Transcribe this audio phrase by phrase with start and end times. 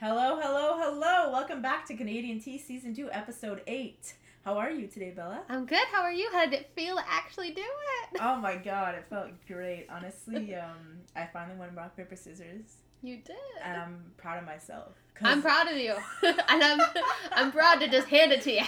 [0.00, 1.30] Hello, hello, hello.
[1.30, 4.14] Welcome back to Canadian Tea Season 2, Episode 8.
[4.46, 5.42] How are you today, Bella?
[5.50, 5.86] I'm good.
[5.92, 6.26] How are you?
[6.32, 8.18] How did it feel to actually do it?
[8.18, 9.88] Oh my god, it felt great.
[9.90, 12.78] Honestly, um, I finally won rock, paper, scissors.
[13.02, 13.36] You did.
[13.62, 14.94] And I'm proud of myself.
[15.20, 15.94] I'm proud of you.
[16.22, 16.80] and I'm
[17.32, 18.64] I'm proud to just hand it to you.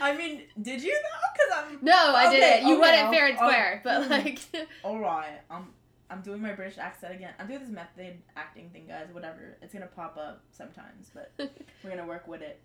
[0.00, 1.28] I mean, did you though?
[1.34, 1.78] Because I'm.
[1.84, 2.68] no, I didn't.
[2.68, 3.80] You won okay, it fair and I'll- square.
[3.82, 4.10] But mm.
[4.10, 5.66] like Alright, I'm,
[6.10, 7.32] I'm doing my British accent again.
[7.38, 9.08] I'm doing this method acting thing, guys.
[9.12, 9.56] Whatever.
[9.62, 11.32] It's gonna pop up sometimes, but
[11.84, 12.60] we're gonna work with it.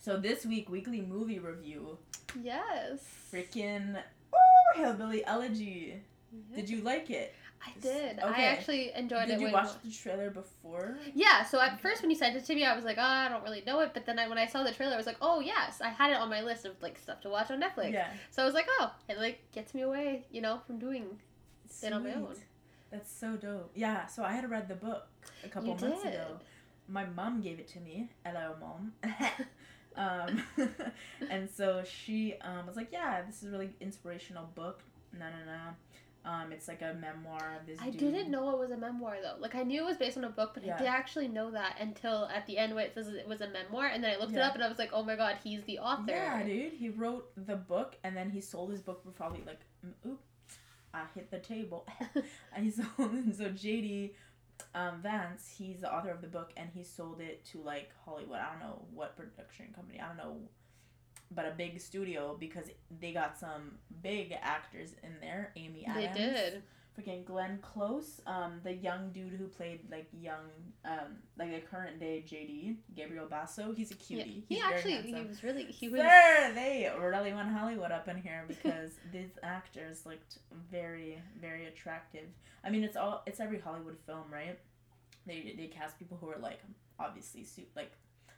[0.00, 1.98] So this week, weekly movie review.
[2.42, 3.00] Yes.
[3.32, 3.96] Freaking.
[4.34, 6.02] Oh, Hillbilly Elegy.
[6.54, 7.34] Did you like it?
[7.66, 8.18] I did.
[8.18, 9.38] I actually enjoyed Did it.
[9.38, 10.98] Did you watch the trailer before?
[11.14, 13.28] Yeah, so at first when you sent it to me, I was like, oh, I
[13.28, 13.92] don't really know it.
[13.94, 16.10] But then I, when I saw the trailer, I was like, oh yes, I had
[16.10, 17.92] it on my list of like stuff to watch on Netflix.
[17.92, 18.08] Yeah.
[18.30, 21.06] So I was like, oh, it like gets me away, you know, from doing.
[21.82, 22.36] It on my own.
[22.94, 23.72] That's so dope.
[23.74, 25.08] Yeah, so I had read the book
[25.44, 26.14] a couple You months did.
[26.14, 26.26] ago.
[26.86, 28.08] My mom gave it to me.
[28.24, 28.92] Hello, mom.
[29.96, 30.42] um,
[31.30, 35.44] and so she um, was like, "Yeah, this is a really inspirational book." No, no,
[35.44, 36.30] no.
[36.30, 37.80] Um, it's like a memoir of this.
[37.82, 37.98] I dude.
[37.98, 39.40] didn't know it was a memoir though.
[39.40, 40.76] Like I knew it was based on a book, but Yeah.
[40.76, 43.48] I didn't actually know that until at the end where it says it was a
[43.48, 45.64] memoir, and then I looked it up and I was like, oh my god, he's
[45.64, 46.04] the author.
[46.12, 46.74] Yeah, dude.
[46.74, 49.60] He wrote the book, and then he sold his book for probably like,
[50.06, 50.20] oop,
[50.94, 51.86] I hit the table.
[52.56, 53.36] and sold it.
[53.36, 54.12] So JD
[54.74, 58.38] um, Vance, he's the author of the book, and he sold it to like Hollywood.
[58.38, 60.00] I don't know what production company.
[60.00, 60.36] I don't know,
[61.30, 62.66] but a big studio because
[63.00, 65.52] they got some big actors in there.
[65.56, 66.16] Amy Adams.
[66.16, 66.62] They did.
[66.96, 70.46] Freaking Glenn Close, um, the young dude who played like young,
[70.84, 73.72] um, like the current day JD, Gabriel Basso.
[73.72, 74.00] He's a Yeah.
[74.22, 74.44] cutie.
[74.48, 75.14] He very actually handsome.
[75.16, 79.30] he was really he was Sir, they really went Hollywood up in here because these
[79.42, 80.38] actors looked
[80.70, 82.28] very, very attractive.
[82.62, 84.58] I mean, it's all it's every Hollywood film, right?
[85.26, 86.60] They they cast people who are like
[87.00, 87.90] obviously su- like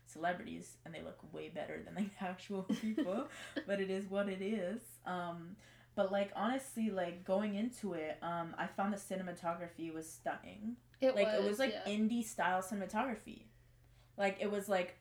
[0.06, 3.28] celebrities, and they look way better than like actual people.
[3.66, 4.80] but it is what it is.
[5.04, 5.56] Um,
[5.96, 10.76] but like honestly, like going into it, um, I found the cinematography was stunning.
[11.00, 11.92] It like was it was like yeah.
[11.92, 13.44] indie style cinematography.
[14.18, 14.98] Like it was like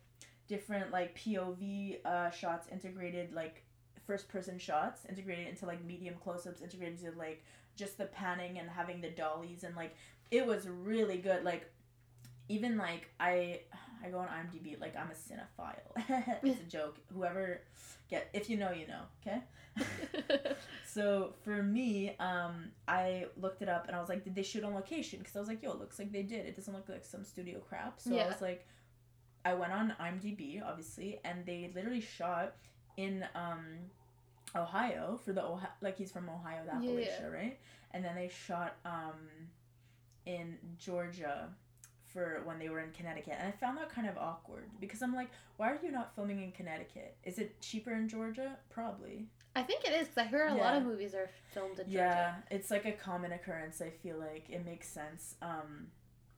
[0.47, 3.63] different like pov uh shots integrated like
[4.05, 7.43] first person shots integrated into like medium close-ups integrated into like
[7.75, 9.95] just the panning and having the dollies and like
[10.31, 11.43] it was really good.
[11.43, 11.69] Like
[12.47, 13.59] even like i
[14.03, 17.61] i go on imdb like i'm a cinephile it's a joke whoever
[18.09, 19.41] get if you know you know okay
[20.85, 24.63] so for me, um, I looked it up and I was like, did they shoot
[24.63, 25.19] on location?
[25.19, 26.45] Because I was like, yo, it looks like they did.
[26.45, 27.99] It doesn't look like some studio crap.
[27.99, 28.65] So I was like,
[29.43, 32.55] I went on IMDb, obviously, and they literally shot
[32.97, 33.65] in um,
[34.55, 37.27] Ohio for the Ohio, like he's from Ohio, the Appalachia, yeah.
[37.27, 37.59] right?
[37.91, 39.19] And then they shot um,
[40.25, 41.49] in Georgia
[42.15, 43.35] for when they were in Connecticut.
[43.37, 46.41] And I found that kind of awkward because I'm like, why are you not filming
[46.41, 47.15] in Connecticut?
[47.25, 48.57] Is it cheaper in Georgia?
[48.69, 49.27] Probably.
[49.55, 51.91] I think it is because I hear a lot of movies are filmed in Georgia.
[51.97, 53.81] Yeah, it's like a common occurrence.
[53.81, 55.35] I feel like it makes sense.
[55.41, 55.87] Um,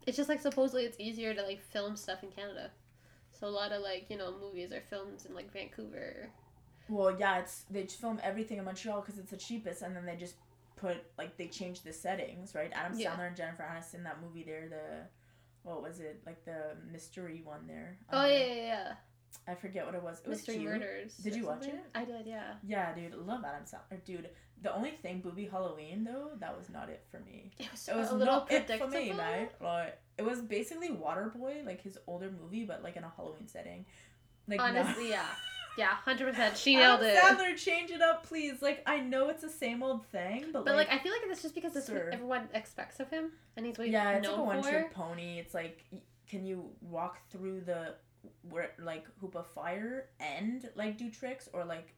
[0.08, 2.72] It's just like supposedly it's easier to like film stuff in Canada.
[3.40, 6.30] So a lot of like you know movies are filmed in like Vancouver.
[6.90, 10.06] well, yeah, it's they just film everything in Montreal because it's the cheapest, and then
[10.06, 10.36] they just
[10.76, 12.72] put like they change the settings, right?
[12.74, 13.12] Adam Yeah.
[13.16, 15.08] Sandler and Jennifer Aniston that movie there, the
[15.68, 17.98] what was it like the mystery one there?
[18.12, 18.94] Oh Um, yeah, yeah, yeah.
[19.48, 20.20] I forget what it was.
[20.26, 20.72] It was Mystery cute.
[20.72, 21.18] Murders.
[21.18, 21.80] Did you watch something.
[21.80, 21.86] it?
[21.94, 22.54] I did, yeah.
[22.66, 24.30] Yeah, dude, love Adam Sandler, dude.
[24.62, 27.52] The only thing, Hubie Halloween though, that was not it for me.
[27.60, 28.88] It was, It was a little predictable.
[28.92, 29.52] for me, right?
[29.62, 33.86] Like it was basically Waterboy, like his older movie, but like in a Halloween setting.
[34.48, 34.66] Like no.
[34.66, 35.26] Honestly, yeah,
[35.78, 36.58] yeah, hundred percent.
[36.58, 37.22] She Adam nailed it.
[37.22, 38.62] Sandler, change it up, please.
[38.62, 41.22] Like I know it's the same old thing, but, But like, like, I feel like
[41.26, 44.42] it's just because what everyone expects of him, and he's what yeah, it's like a
[44.42, 45.40] one trick pony.
[45.40, 45.84] It's like,
[46.30, 47.96] can you walk through the
[48.50, 51.94] where like hoop of fire and like do tricks, or like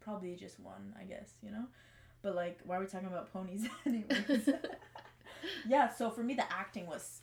[0.00, 1.64] probably just one, I guess you know.
[2.22, 4.48] But like, why are we talking about ponies anyways?
[5.68, 7.20] yeah, so for me, the acting was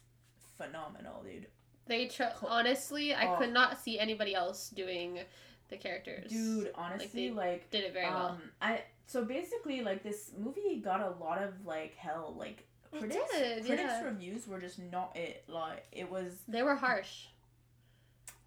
[0.57, 1.47] phenomenal, dude.
[1.87, 3.37] They tr- honestly, I Oh.
[3.37, 5.19] could not see anybody else doing
[5.71, 6.29] the characters.
[6.29, 8.27] Dude, honestly, they like did it very well.
[8.27, 12.35] Um, I so basically like this movie got a lot of like hell.
[12.37, 12.63] Like
[12.93, 14.03] It critics, did, critics yeah.
[14.03, 15.43] reviews were just not it.
[15.47, 17.25] Like it was, They were harsh.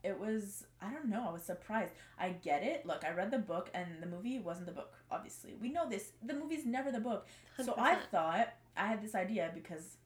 [0.03, 0.65] it was.
[0.81, 1.25] I don't know.
[1.29, 1.93] I was surprised.
[2.19, 2.85] I get it.
[2.87, 4.93] Look, I read the book, and the movie wasn't the book.
[5.11, 6.12] Obviously, we know this.
[6.23, 7.26] The movie's never the book.
[7.59, 7.79] So 100%.
[7.79, 9.97] I thought I had this idea because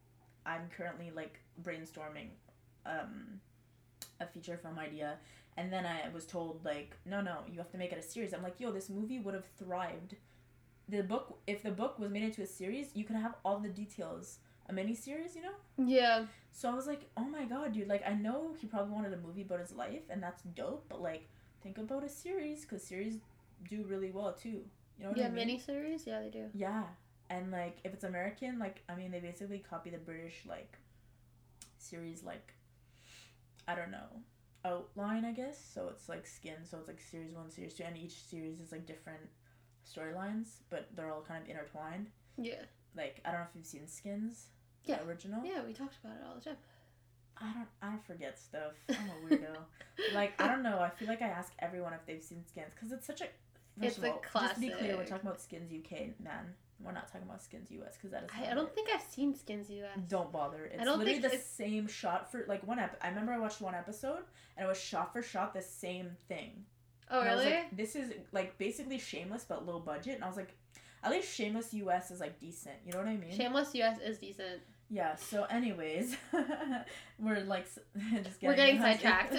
[0.47, 2.29] I'm currently like brainstorming
[2.87, 3.41] um,
[4.20, 5.17] a feature film idea,
[5.58, 8.32] and then I was told like, no, no, you have to make it a series.
[8.32, 10.14] I'm like, yo, this movie would have thrived.
[10.88, 13.69] The book, if the book was made into a series, you could have all the
[13.69, 14.38] details
[14.69, 15.56] a mini series, you know.
[15.84, 16.26] Yeah.
[16.52, 17.88] So I was like, oh my god, dude!
[17.88, 20.84] Like I know he probably wanted a movie about his life, and that's dope.
[20.88, 21.28] But like,
[21.62, 23.16] think about a series, cause series
[23.69, 24.62] do really well too.
[24.96, 25.49] You know what Yeah, I mean?
[25.49, 26.06] miniseries.
[26.06, 26.46] Yeah, they do.
[26.55, 26.84] Yeah,
[27.31, 30.78] and like if it's American, like I mean, they basically copy the British like
[31.78, 32.52] series, like
[33.66, 34.22] I don't know
[34.64, 35.58] outline, I guess.
[35.75, 38.72] So it's like Skin, so it's like series one, series two, and each series is
[38.72, 39.20] like different
[39.87, 42.06] storylines, but they're all kind of intertwined.
[42.37, 42.62] Yeah.
[42.96, 44.46] Like I don't know if you've seen Skins,
[44.84, 44.99] Yeah.
[44.99, 45.44] the original.
[45.44, 46.56] Yeah, we talked about it all the time.
[47.40, 48.72] I don't I forget stuff.
[48.88, 49.56] I'm a weirdo.
[50.14, 50.81] like I don't know.
[50.81, 53.25] I feel like I ask everyone if they've seen Skins because it's such a.
[53.81, 56.55] First It's of a all, just to be clear, we're talking about Skins UK, man.
[56.81, 58.31] We're not talking about Skins US because that is.
[58.37, 58.75] I, I don't it.
[58.75, 59.99] think I've seen Skins US.
[60.09, 60.65] Don't bother.
[60.67, 62.97] It's don't literally think the it's- same shot for like one ep.
[63.03, 64.23] I remember I watched one episode
[64.57, 66.65] and it was shot for shot the same thing.
[67.11, 67.45] Oh And I really?
[67.47, 70.55] like, this is like basically Shameless but low budget, and I was like,
[71.03, 72.77] at least Shameless US is like decent.
[72.87, 73.37] You know what I mean?
[73.37, 74.61] Shameless US is decent.
[74.91, 75.15] yeah.
[75.17, 76.17] So, anyways,
[77.19, 77.67] we're like
[78.23, 79.35] just We're getting sidetracked.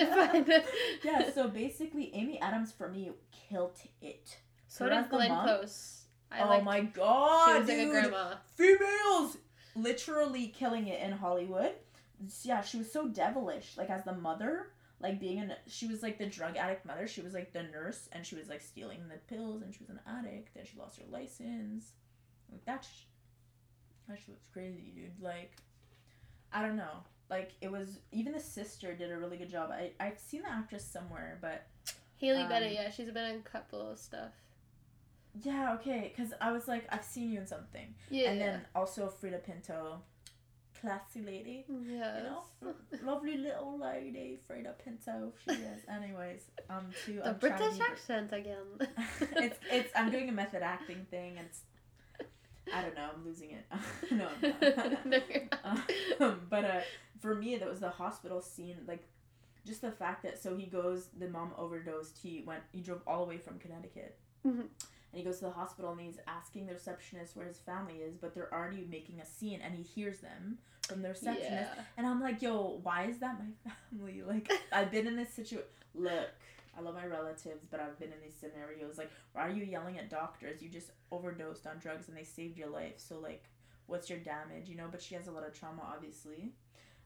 [1.03, 1.31] yeah.
[1.31, 3.11] So basically, Amy Adams for me
[3.49, 4.37] killed it.
[4.67, 5.45] So Her did as the Glenn mom?
[5.45, 5.98] Close.
[6.31, 7.91] I oh my She god, was like a dude!
[7.91, 8.33] grandma.
[8.55, 9.37] females
[9.75, 11.71] literally killing it in Hollywood.
[12.43, 13.77] Yeah, she was so devilish.
[13.77, 14.67] Like as the mother,
[14.99, 17.07] like being an she was like the drug addict mother.
[17.07, 19.89] She was like the nurse, and she was like stealing the pills, and she was
[19.89, 20.53] an addict.
[20.55, 21.91] Then she lost her license.
[22.51, 23.05] Like that, sh-
[24.07, 25.11] that shit was crazy, dude.
[25.21, 25.51] Like,
[26.51, 27.03] I don't know.
[27.29, 29.71] Like it was even the sister did a really good job.
[29.71, 31.67] I I've seen the actress somewhere, but
[32.17, 34.31] Haley Um, Bennett, yeah, she's been in a couple of stuff.
[35.41, 36.13] Yeah, okay.
[36.15, 38.31] Cause I was like, I've seen you in something, Yeah.
[38.31, 40.01] and then also Freida Pinto,
[40.81, 41.65] classy lady.
[41.69, 42.17] Yeah.
[42.17, 42.73] You know,
[43.03, 45.33] lovely little lady, Freida Pinto.
[45.45, 45.81] She is.
[45.87, 48.65] Anyways, um, to the I'm to British be- accent again.
[49.37, 49.91] it's it's.
[49.95, 51.61] I'm doing a method acting thing, and it's.
[52.73, 53.09] I don't know.
[53.15, 53.65] I'm losing it.
[54.11, 55.09] no, I'm.
[55.09, 55.19] No,
[55.63, 55.91] not.
[56.19, 56.81] um, but uh,
[57.19, 58.77] for me, that was the hospital scene.
[58.87, 59.07] Like,
[59.65, 62.17] just the fact that so he goes, the mom overdosed.
[62.21, 62.61] He went.
[62.71, 64.17] He drove all the way from Connecticut.
[64.45, 64.61] Mhm.
[65.11, 68.15] And he goes to the hospital and he's asking the receptionist where his family is,
[68.15, 71.51] but they're already making a scene, and he hears them from the receptionist.
[71.75, 71.83] Yeah.
[71.97, 74.21] And I'm like, yo, why is that my family?
[74.21, 75.67] Like, I've been in this situation.
[75.95, 76.29] Look,
[76.77, 78.97] I love my relatives, but I've been in these scenarios.
[78.99, 80.61] Like, why are you yelling at doctors?
[80.61, 82.95] You just overdosed on drugs and they saved your life.
[82.97, 83.43] So, like,
[83.87, 84.69] what's your damage?
[84.69, 86.53] You know, but she has a lot of trauma, obviously.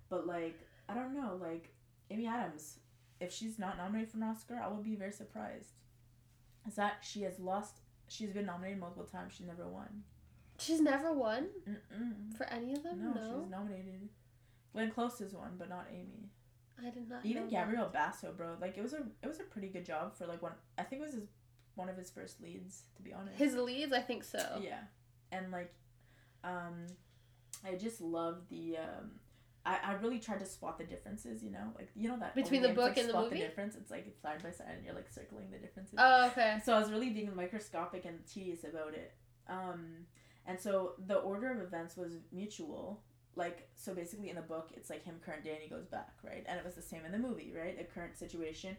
[0.09, 0.59] But, like,
[0.89, 1.39] I don't know.
[1.41, 1.73] Like,
[2.11, 2.79] Amy Adams,
[3.21, 5.71] if she's not nominated for an Oscar, I will be very surprised.
[6.67, 9.33] Is that she has lost, she's been nominated multiple times.
[9.37, 10.03] She never won.
[10.59, 12.37] She's never won Mm-mm.
[12.37, 13.01] for any of them.
[13.03, 14.09] No, No, she was nominated.
[14.71, 16.29] Glenn Close is one, but not Amy.
[16.79, 17.25] I did not.
[17.25, 20.25] Even Gabriel Basso, bro, like it was a it was a pretty good job for
[20.25, 20.53] like one.
[20.77, 21.27] I think it was his
[21.75, 23.37] one of his first leads, to be honest.
[23.37, 24.59] His leads, I think so.
[24.61, 24.81] yeah,
[25.31, 25.73] and like,
[26.43, 26.85] um,
[27.65, 29.11] I just love the um.
[29.65, 32.61] I, I really tried to spot the differences, you know, like you know that Between
[32.61, 33.37] the book like, and the movie?
[33.37, 35.95] The difference, it's like side by side, and you're like circling the differences.
[35.97, 36.59] Oh, okay.
[36.65, 39.13] So I was really being microscopic and tedious about it.
[39.47, 40.05] Um,
[40.45, 43.03] and so the order of events was mutual.
[43.35, 46.13] Like, so basically in the book, it's like him, current day, and he goes back,
[46.23, 46.43] right?
[46.45, 47.75] And it was the same in the movie, right?
[47.77, 48.77] The current situation.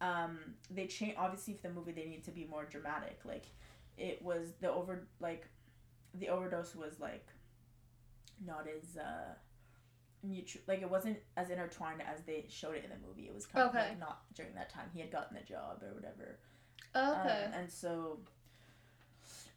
[0.00, 0.38] Um,
[0.70, 3.20] they change, obviously, for the movie, they need to be more dramatic.
[3.24, 3.46] Like,
[3.96, 5.48] it was the over, like,
[6.14, 7.26] the overdose was like
[8.44, 9.34] not as, uh,
[10.22, 13.46] mutual like it wasn't as intertwined as they showed it in the movie it was
[13.46, 13.78] kind Okay.
[13.80, 16.38] of like not during that time he had gotten the job or whatever
[16.94, 17.44] Okay.
[17.46, 18.18] um, and so,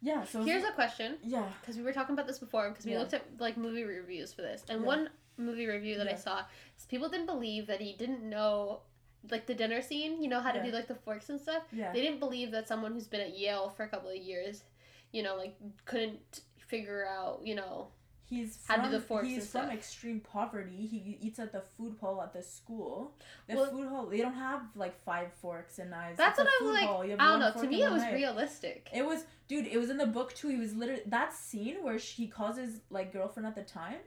[0.02, 0.24] yeah.
[0.24, 1.44] So Here's a question yeah.
[1.60, 2.98] because we were talking about this before because we Yeah.
[2.98, 4.86] looked at like movie reviews for this, and Yeah.
[4.86, 6.44] one movie review that I saw
[6.78, 8.82] is people didn't believe that he didn't know
[9.30, 10.22] like the dinner scene.
[10.22, 10.64] You know how to Yeah.
[10.66, 11.62] do like the forks and stuff.
[11.72, 11.92] Yeah.
[11.92, 14.64] They didn't believe that someone who's been at Yale for a couple of years,
[15.12, 17.88] you know, like couldn't figure out, you know.
[18.30, 19.74] He's from, the forks he's from stuff.
[19.74, 20.86] extreme poverty.
[20.86, 23.16] He eats at the food hall at the school.
[23.48, 26.16] The Well- food hall they don't have like five forks and knives.
[26.16, 26.88] That's It's what I was food like.
[26.88, 27.02] hall.
[27.02, 27.62] I don't know.
[27.62, 28.14] To me, it was knife.
[28.14, 28.88] realistic.
[28.94, 29.66] It was, dude.
[29.66, 30.48] It was in the book too.
[30.48, 33.98] He was literally that scene where she calls his like girlfriend at the time.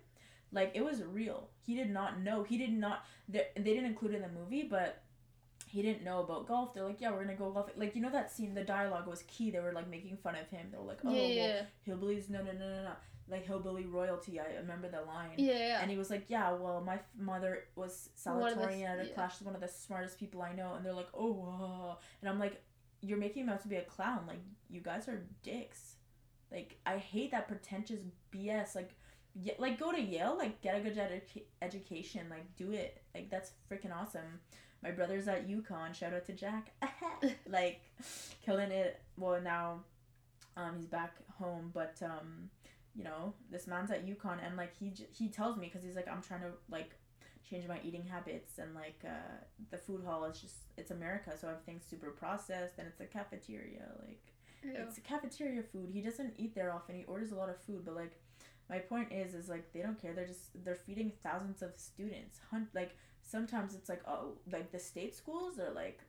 [0.54, 1.50] Like it was real.
[1.66, 2.44] He did not know.
[2.44, 3.06] He did not.
[3.28, 5.02] They, they didn't include it in the movie, but
[5.68, 6.74] he didn't know about golf.
[6.74, 7.72] They're like, yeah, we're gonna go golf.
[7.76, 8.54] Like you know that scene.
[8.54, 9.52] The dialogue was key.
[9.52, 10.68] They were like making fun of him.
[10.72, 12.92] They were like, oh, yeah, well, yeah, hillbillies, no, no, no, no, no.
[13.30, 14.40] Like hillbilly royalty.
[14.40, 15.32] I remember the line.
[15.38, 15.80] yeah, yeah.
[15.82, 19.14] And he was like, yeah, well, my f- mother was salutatorian at a yeah.
[19.14, 19.38] class.
[19.38, 20.74] She's one of the smartest people I know.
[20.76, 21.98] And they're like, oh, whoa.
[22.22, 22.62] And I'm like,
[23.02, 24.22] you're making him out to be a clown.
[24.28, 24.40] Like,
[24.70, 25.96] you guys are dicks.
[26.52, 28.00] Like, I hate that pretentious
[28.34, 28.76] BS.
[28.76, 28.92] Like,
[29.36, 30.36] yeah, like go to Yale.
[30.38, 32.28] Like, get a good edu- education.
[32.30, 33.02] Like, do it.
[33.16, 34.42] Like, that's freaking awesome.
[34.84, 35.96] My brother's at UConn.
[35.96, 36.74] Shout out to Jack.
[37.50, 37.82] like,
[38.46, 39.02] killing it.
[39.18, 39.80] Well, now,
[40.58, 42.50] um, he's back home, but um,
[42.96, 45.96] you know, this man's at UConn and like he j- he tells me because he's
[45.96, 46.92] like I'm trying to like
[47.50, 51.48] change my eating habits and like uh, the food hall is just it's America so
[51.50, 54.22] everything's super processed and it's a cafeteria like
[54.64, 54.72] Ew.
[54.78, 55.90] it's a cafeteria food.
[55.92, 56.96] He doesn't eat there often.
[56.96, 58.14] He orders a lot of food, but like
[58.70, 60.14] my point is is like they don't care.
[60.14, 62.40] They're just they're feeding thousands of students.
[62.50, 66.00] Hun- like sometimes it's like oh like the state schools are like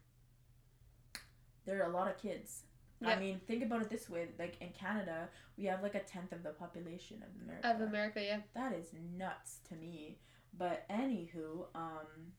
[1.67, 2.62] there are a lot of kids.
[3.06, 6.32] I mean, think about it this way: like in Canada, we have like a tenth
[6.32, 7.70] of the population of America.
[7.70, 8.38] Of America, yeah.
[8.54, 10.18] That is nuts to me.
[10.56, 12.32] But anywho, um,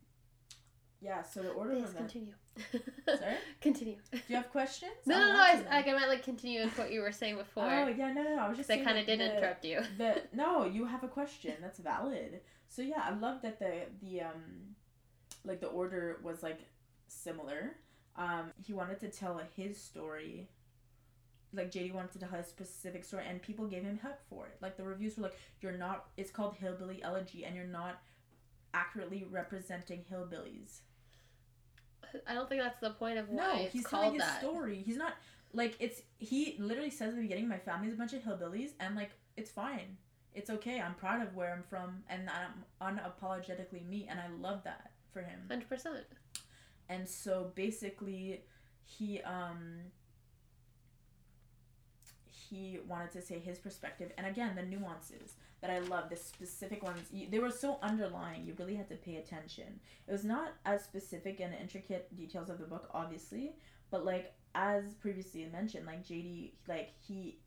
[1.01, 1.21] yeah.
[1.23, 2.13] So the order Please of events.
[2.13, 2.33] continue.
[3.05, 3.35] Sorry?
[3.59, 3.97] Continue.
[4.11, 4.93] Do you have questions?
[5.05, 5.39] No, no, no.
[5.41, 7.65] I, answer like, I meant like continue with what you were saying before.
[7.65, 8.41] Oh yeah, no, no, no.
[8.41, 8.71] I was just.
[8.71, 9.81] I kind of did the- interrupt you.
[9.97, 14.21] the no you have a question that's valid so yeah i love that the the
[14.21, 14.75] um
[15.43, 16.59] like the order was like
[17.07, 17.75] similar
[18.17, 20.49] um he wanted to tell his story
[21.55, 24.57] like jd wanted to tell his specific story and people gave him help for it.
[24.61, 28.01] Like the reviews were like you're not it's called hillbilly elegy and you're not
[28.73, 30.79] accurately representing hillbillies.
[32.27, 34.39] I don't think that's the point of why no it's he's telling his that.
[34.39, 34.81] story.
[34.85, 35.13] He's not
[35.53, 38.95] like it's he literally says at the beginning my family's a bunch of hillbillies and
[38.95, 39.97] like it's fine.
[40.33, 40.81] It's okay.
[40.81, 45.21] I'm proud of where i'm from and i'm unapologetically me and i love that for
[45.21, 45.39] him.
[45.49, 46.05] Hundred percent.
[46.89, 48.41] and so basically
[48.83, 49.79] he um
[52.49, 56.83] he wanted to say his perspective and again the nuances that i love the specific
[56.83, 59.79] ones they were so underlying you really had to pay attention.
[60.07, 63.53] It was not as specific and intricate details of the book obviously
[63.89, 67.39] but like as previously mentioned like jd like he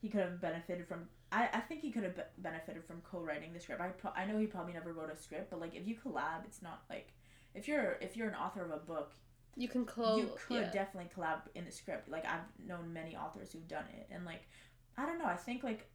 [0.00, 3.54] he could have benefited from I, I think he could have be- benefited from co-writing
[3.54, 3.80] the script.
[3.80, 6.44] I, pro- I know he probably never wrote a script but like if you collab
[6.44, 7.12] it's not like
[7.54, 9.12] if you're if you're an author of a book
[9.56, 10.18] You can close.
[10.20, 10.70] you could yeah.
[10.70, 14.42] definitely collab in the script like i've known many authors who've done it and like
[14.96, 15.86] i don't know i think like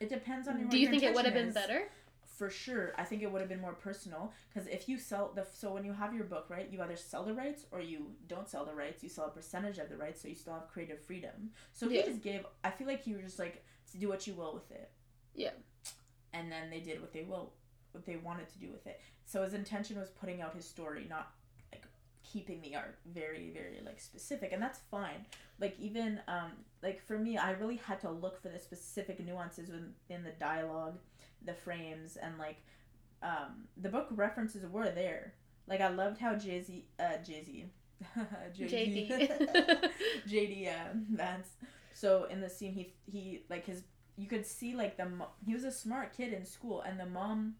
[0.00, 1.88] it depends on your Do you your think it would have been better?
[2.36, 5.44] for sure i think it would have been more personal because if you sell the
[5.52, 8.48] so when you have your book right you either sell the rights or you don't
[8.48, 11.00] sell the rights you sell a percentage of the rights so you still have creative
[11.02, 12.02] freedom so Yeah.
[12.02, 14.52] he just gave i feel like he was just like to do what you will
[14.54, 14.90] with it
[15.34, 15.50] Yeah.
[16.32, 17.54] and then they did what they will
[17.92, 21.06] what they wanted to do with it so his intention was putting out his story
[21.08, 21.32] not
[22.30, 25.24] keeping the art very very like specific and that's fine
[25.60, 29.70] like even um like for me i really had to look for the specific nuances
[29.70, 30.98] in, in the dialogue
[31.44, 32.56] the frames and like
[33.22, 35.34] um the book references were there
[35.66, 37.66] like i loved how jay-z uh jay-z
[38.56, 39.90] JD.
[40.28, 41.48] jd uh, Vance.
[41.94, 43.82] so in the scene he he like his
[44.16, 47.06] you could see like the mo- he was a smart kid in school and the
[47.06, 47.54] mom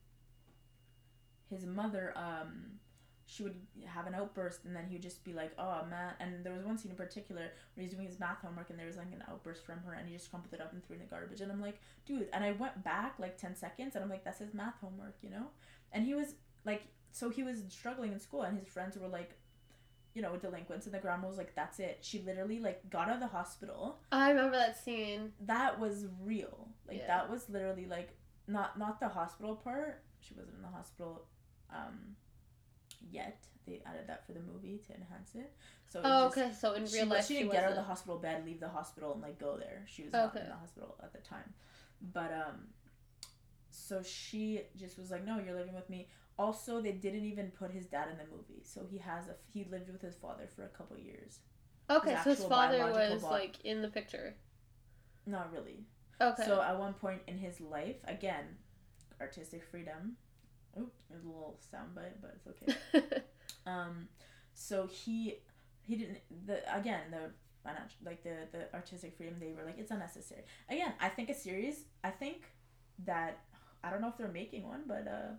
[1.50, 2.78] his mother um
[3.30, 3.54] she would
[3.84, 6.64] have an outburst and then he would just be like oh man and there was
[6.64, 7.42] one scene in particular
[7.74, 10.08] where he's doing his math homework and there was like an outburst from her and
[10.08, 12.26] he just crumpled it up and threw it in the garbage and i'm like dude
[12.32, 15.28] and i went back like 10 seconds and i'm like that's his math homework you
[15.28, 15.46] know
[15.92, 19.32] and he was like so he was struggling in school and his friends were like
[20.14, 23.16] you know delinquents and the grandma was like that's it she literally like got out
[23.16, 25.32] of the hospital I remember that scene.
[25.42, 26.68] that was real.
[26.88, 27.06] Like Yeah.
[27.08, 28.16] that was literally like
[28.46, 30.02] not not the hospital part.
[30.20, 31.26] She wasn't in the hospital
[31.70, 32.16] um
[33.00, 33.44] yet.
[33.66, 35.52] They added that for the movie to enhance it.
[35.90, 36.54] So it Oh, was just- okay.
[36.54, 38.44] So in she, real wa- life, she she, didn't get out of the hospital bed,
[38.46, 39.84] leave the hospital, and like go there.
[39.86, 41.52] She was not in the hospital at the time.
[42.00, 42.68] But um,
[43.70, 47.70] so she just was like, "No, you're living with me." Also, they didn't even put
[47.72, 50.64] his dad in the movie, so he has a he lived with his father for
[50.64, 51.40] a couple years.
[51.90, 54.34] Okay, his so his father was like in the picture.
[55.26, 55.84] Not really.
[56.20, 56.44] Okay.
[56.44, 58.44] So at one point in his life, again,
[59.20, 60.16] artistic freedom.
[60.78, 63.22] Oop, there's a little soundbite, but it's okay.
[63.66, 64.08] um,
[64.54, 65.36] so he
[65.82, 67.30] he didn't the again the
[67.62, 70.42] financial like the the artistic freedom they were like it's unnecessary.
[70.68, 71.84] Again, I think a series.
[72.04, 72.44] I think
[73.04, 73.40] that
[73.82, 75.34] I don't know if they're making one, but uh,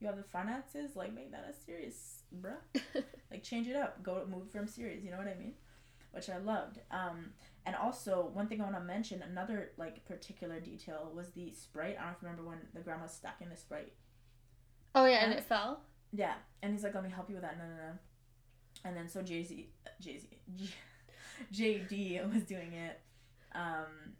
[0.00, 2.56] you have the finances like make that a series, bruh.
[3.30, 5.04] like change it up, go move from series.
[5.04, 5.54] You know what I mean?
[6.12, 6.80] Which I loved.
[6.90, 7.30] Um,
[7.66, 11.96] and also, one thing I want to mention, another like particular detail was the sprite.
[11.98, 13.92] I don't know if you remember when the grandma grandma's stacking the sprite.
[14.96, 15.80] Oh yeah, and it fell.
[16.12, 17.98] Yeah, and he's like, "Let me help you with that." No, no, no.
[18.84, 19.68] And then so Jay Z,
[20.00, 20.70] Jay Z,
[21.52, 23.00] JD was doing it.
[23.52, 24.14] Um,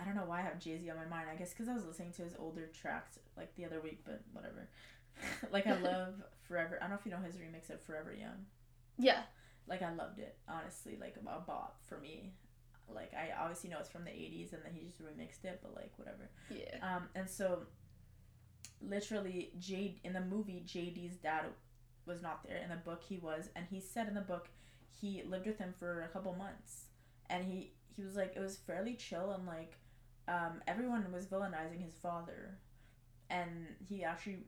[0.00, 1.28] I don't know why I have Jay Z on my mind.
[1.30, 4.22] I guess because I was listening to his older tracks like the other week, but
[4.32, 4.68] whatever.
[5.52, 6.14] like I love
[6.48, 6.78] Forever.
[6.80, 8.46] I don't know if you know his remix of Forever Young.
[8.98, 9.22] Yeah.
[9.66, 10.96] Like I loved it, honestly.
[11.00, 12.32] Like a bop for me.
[12.92, 15.74] Like I obviously know it's from the '80s, and then he just remixed it, but
[15.74, 16.28] like whatever.
[16.50, 16.78] Yeah.
[16.82, 17.60] Um, and so,
[18.86, 21.44] literally, Jade in the movie, JD's dad
[22.06, 22.56] was not there.
[22.58, 24.48] In the book, he was, and he said in the book
[25.00, 26.86] he lived with him for a couple months,
[27.30, 29.76] and he he was like it was fairly chill and like
[30.28, 32.58] um, everyone was villainizing his father,
[33.30, 34.38] and he actually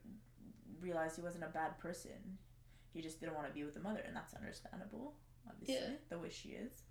[0.80, 2.38] realized he wasn't a bad person.
[2.92, 5.14] He just didn't want to be with the mother, and that's understandable,
[5.48, 5.96] obviously, Yeah.
[6.10, 6.82] the way she is.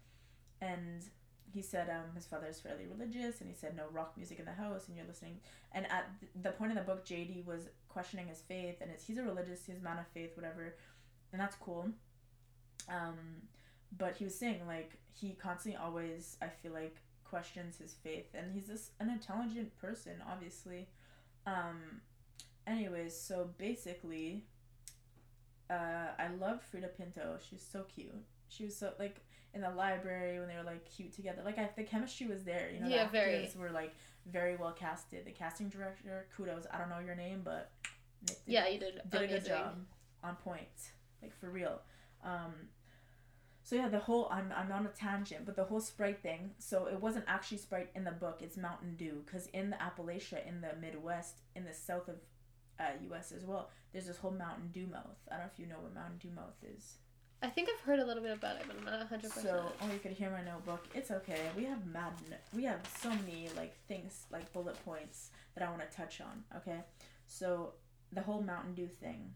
[0.62, 1.04] And
[1.54, 4.46] he said um, his father is fairly religious, and he said no rock music in
[4.46, 5.40] the house, and you're listening.
[5.72, 6.10] And at
[6.42, 9.78] the point in the book, JD was questioning his faith, and he's a religious, he's
[9.78, 10.76] a man of faith, whatever,
[11.32, 11.90] and that's cool.
[12.90, 13.44] Um,
[13.98, 18.52] but he was saying like he constantly always I feel like questions his faith, and
[18.54, 20.88] he's just an intelligent person, obviously.
[21.46, 22.02] Um,
[22.66, 24.46] anyways, so basically,
[25.70, 27.38] uh, I love Freida Pinto.
[27.48, 28.14] she's so cute.
[28.50, 29.22] She was so like
[29.54, 31.42] in the library when they were like cute together.
[31.46, 32.72] Like I, the chemistry was there.
[32.74, 33.36] You know, Yeah, the very.
[33.38, 33.94] actors were like
[34.26, 35.26] very well casted.
[35.26, 36.66] The casting director, kudos.
[36.72, 37.72] I don't know your name, but
[38.26, 39.02] did Yeah, you did.
[39.10, 39.76] did a good job
[40.24, 40.92] on point
[41.22, 41.82] like for real
[42.24, 42.54] um
[43.62, 46.86] so yeah the whole I'm, I'm on a tangent but the whole sprite thing so
[46.88, 50.62] it wasn't actually sprite in the book it's mountain dew because in the appalachia in
[50.62, 52.16] the midwest in the south of
[52.80, 55.66] uh, us as well there's this whole mountain dew mouth i don't know if you
[55.66, 56.94] know what mountain dew mouth is
[57.44, 59.44] I think I've heard a little bit about it, but I'm not 100%.
[59.44, 60.88] so oh you could hear my notebook.
[60.96, 61.42] It's okay.
[61.58, 62.14] We have mad
[62.56, 66.44] we have so many like things like bullet points that i want to touch on
[66.56, 66.80] okay?
[67.28, 67.74] So
[68.14, 69.34] the whole mountain dew thing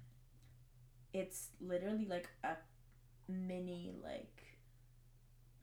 [1.14, 2.56] it's literally like a
[3.28, 4.42] mini like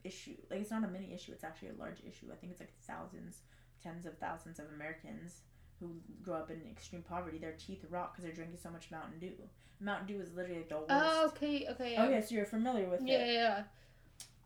[0.04, 0.36] issue.
[0.50, 2.26] Like it's not a mini issue it's actually a large issue.
[2.30, 3.38] I think it's like thousands
[3.82, 5.42] tens of thousands of americans
[5.80, 5.90] who
[6.22, 9.32] grow up in extreme poverty their teeth rot because they're drinking so much mountain dew
[9.80, 11.92] mountain dew is literally like the oh, worst Oh, okay, okay.
[11.92, 12.02] Yeah.
[12.02, 13.62] Oh, okay so you're familiar with yeah, it yeah, yeah.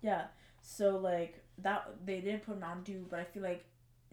[0.02, 0.24] yeah.
[0.62, 3.64] So like that they didn't put Mountain Dew, but I feel like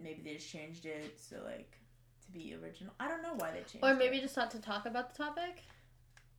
[0.02, 1.78] maybe they just changed it so like
[2.26, 2.94] to be original.
[3.00, 3.98] I don't know why they changed Or it.
[3.98, 5.64] maybe just not to talk about the topic.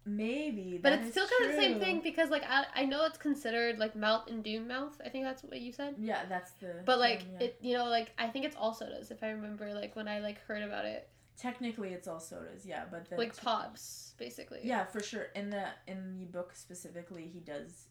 [0.06, 0.78] Maybe.
[0.82, 3.78] But it's still kind of the same thing because, like, I, I know it's considered,
[3.78, 4.98] like, Mountain Dew mouth.
[5.04, 5.96] I think that's what you said.
[5.98, 6.82] Yeah, that's the.
[6.84, 7.46] But, like, term, yeah.
[7.46, 10.20] it, you know, like, I think it's all sodas, if I remember, like, when I,
[10.20, 11.08] like, heard about it.
[11.36, 14.60] technically it's all sodas, yeah, but the Like, pops, basically.
[14.62, 15.25] Yeah, for sure.
[15.34, 17.88] In the in the book specifically, he does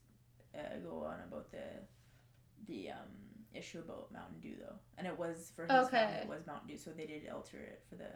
[0.57, 1.67] uh, go on about the
[2.65, 3.11] the um
[3.53, 5.97] issue about Mountain Dew though, and it was for his Okay.
[5.97, 8.09] family, it was Mountain Dew, so they did alter it for the.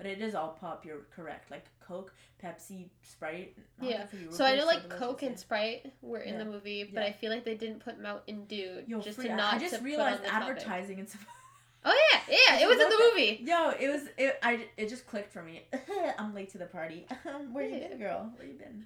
[0.00, 0.86] But it is all pop.
[0.86, 1.50] You're correct.
[1.50, 3.54] Like Coke, Pepsi, Sprite.
[3.82, 3.98] Yeah.
[3.98, 4.32] good for you.
[4.32, 6.44] So I know, like, Coke and Sprite were in Yeah.
[6.44, 7.08] the movie, but Yeah.
[7.08, 8.82] I feel like they didn't put Mountain Dew.
[8.86, 10.56] Yo, just free, to not I just realized put on the topic.
[10.56, 11.26] advertising and stuff.
[11.82, 13.40] Oh, yeah, yeah, it was in the movie.
[13.42, 14.38] Yo, it was it.
[14.42, 15.62] I it just clicked for me.
[16.18, 17.06] I'm late to the party.
[17.52, 18.30] Where you been, girl?
[18.36, 18.84] Where you been?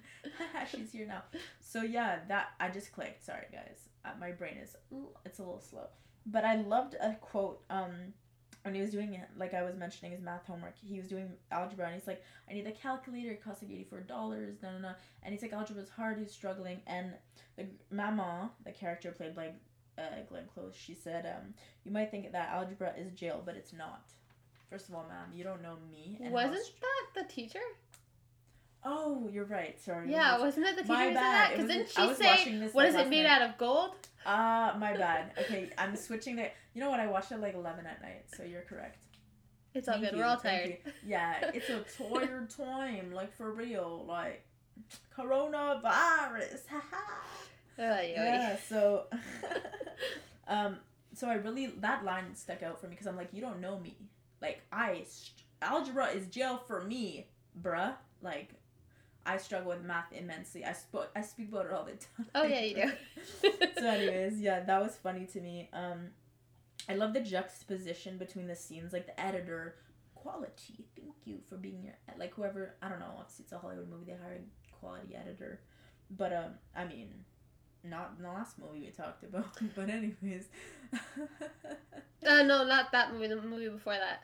[0.71, 1.23] She's here now.
[1.59, 3.25] So yeah, that I just clicked.
[3.25, 4.77] Sorry guys, uh, my brain is
[5.25, 5.87] it's a little slow.
[6.25, 7.61] But I loved a quote.
[7.69, 8.13] Um,
[8.65, 11.29] when he was doing it, like I was mentioning his math homework, he was doing
[11.51, 13.29] algebra, and he's like, "I need the calculator.
[13.31, 14.91] It costs like eighty four dollars." No, no, no.
[15.21, 16.17] And he's like, "Algebra is hard.
[16.17, 17.13] He's struggling." And
[17.57, 19.51] the mama, the character played by
[19.99, 23.71] uh, Glenn Close, she said, um, "You might think that algebra is jail, but it's
[23.71, 24.01] not."
[24.71, 26.17] First of all, ma'am, you don't know me.
[26.21, 27.59] and Wasn't that the teacher?
[28.83, 29.79] Oh, you're right.
[29.81, 30.11] Sorry.
[30.11, 31.15] Yeah, was- wasn't it the teacher my bad.
[31.15, 31.51] that?
[31.53, 33.41] Because didn't she was say, what like, it made night.
[33.41, 33.91] out of gold?
[34.25, 35.31] Ah, my bad.
[35.39, 36.49] Okay, I'm switching the.
[36.75, 36.99] You know what?
[36.99, 39.05] I watched it like 11 at night, so you're correct.
[39.73, 40.13] It's all Thank good.
[40.13, 40.77] you, We're all tired.
[40.85, 40.91] you.
[41.07, 41.79] Yeah, it's a
[42.13, 44.45] tired time, like for real, like
[45.17, 46.59] coronavirus.
[47.79, 48.11] ay.
[48.15, 48.57] yeah.
[48.67, 49.05] So,
[50.49, 50.77] um,
[51.13, 53.79] so I really that line stuck out for me because I'm like, you don't know
[53.79, 53.95] me.
[54.41, 57.27] Like I, st- algebra is jail for me,
[57.61, 57.93] bruh.
[58.21, 58.49] Like.
[59.27, 60.63] I struggle with math immensely.
[60.63, 61.09] I spoke.
[61.15, 62.27] I speak about it all the time.
[62.35, 63.51] Oh, yeah, you do.
[63.75, 66.09] so anyways yeah that was funny to me um
[66.89, 69.75] i love the juxtaposition between the scenes like the editor
[70.15, 73.89] quality thank you for being your like whoever i don't know obviously it's a hollywood
[73.89, 75.59] movie they hired quality editor
[76.11, 77.09] but um i mean
[77.83, 79.45] not in the last movie we talked about
[79.75, 80.47] but anyways
[82.27, 83.27] Uh, no, not that movie.
[83.27, 84.23] The movie before that.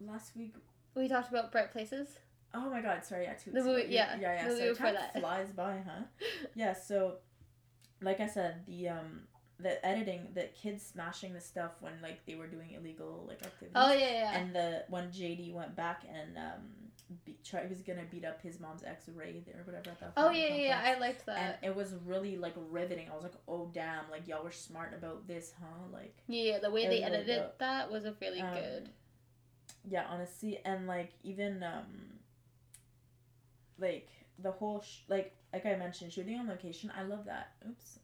[0.00, 0.54] last week
[0.94, 2.08] We talked about Bright Places.
[2.54, 4.86] oh my god sorry yeah two The movie- yeah, yeah yeah the movie so before
[4.86, 5.18] time that.
[5.20, 6.02] flies by huh
[6.54, 7.16] yeah so
[8.00, 9.22] like i said the um
[9.62, 13.72] the editing the kids smashing the stuff when like they were doing illegal like activities
[13.74, 14.38] Oh, yeah, yeah.
[14.38, 16.62] and the when jd went back and um
[17.26, 20.12] be, try, he was gonna beat up his mom's ex ray or whatever at that
[20.16, 20.80] oh, yeah, yeah, yeah.
[20.82, 21.38] I liked that.
[21.38, 24.94] and it was really like riveting i was like oh damn like y'all were smart
[24.94, 27.58] about this huh like Yeah, the way they edited dope.
[27.58, 28.88] that was a really Um, good.
[29.88, 31.84] yeah honestly and like even um
[33.78, 37.98] like the whole sh- like like i mentioned shooting on location i love that oops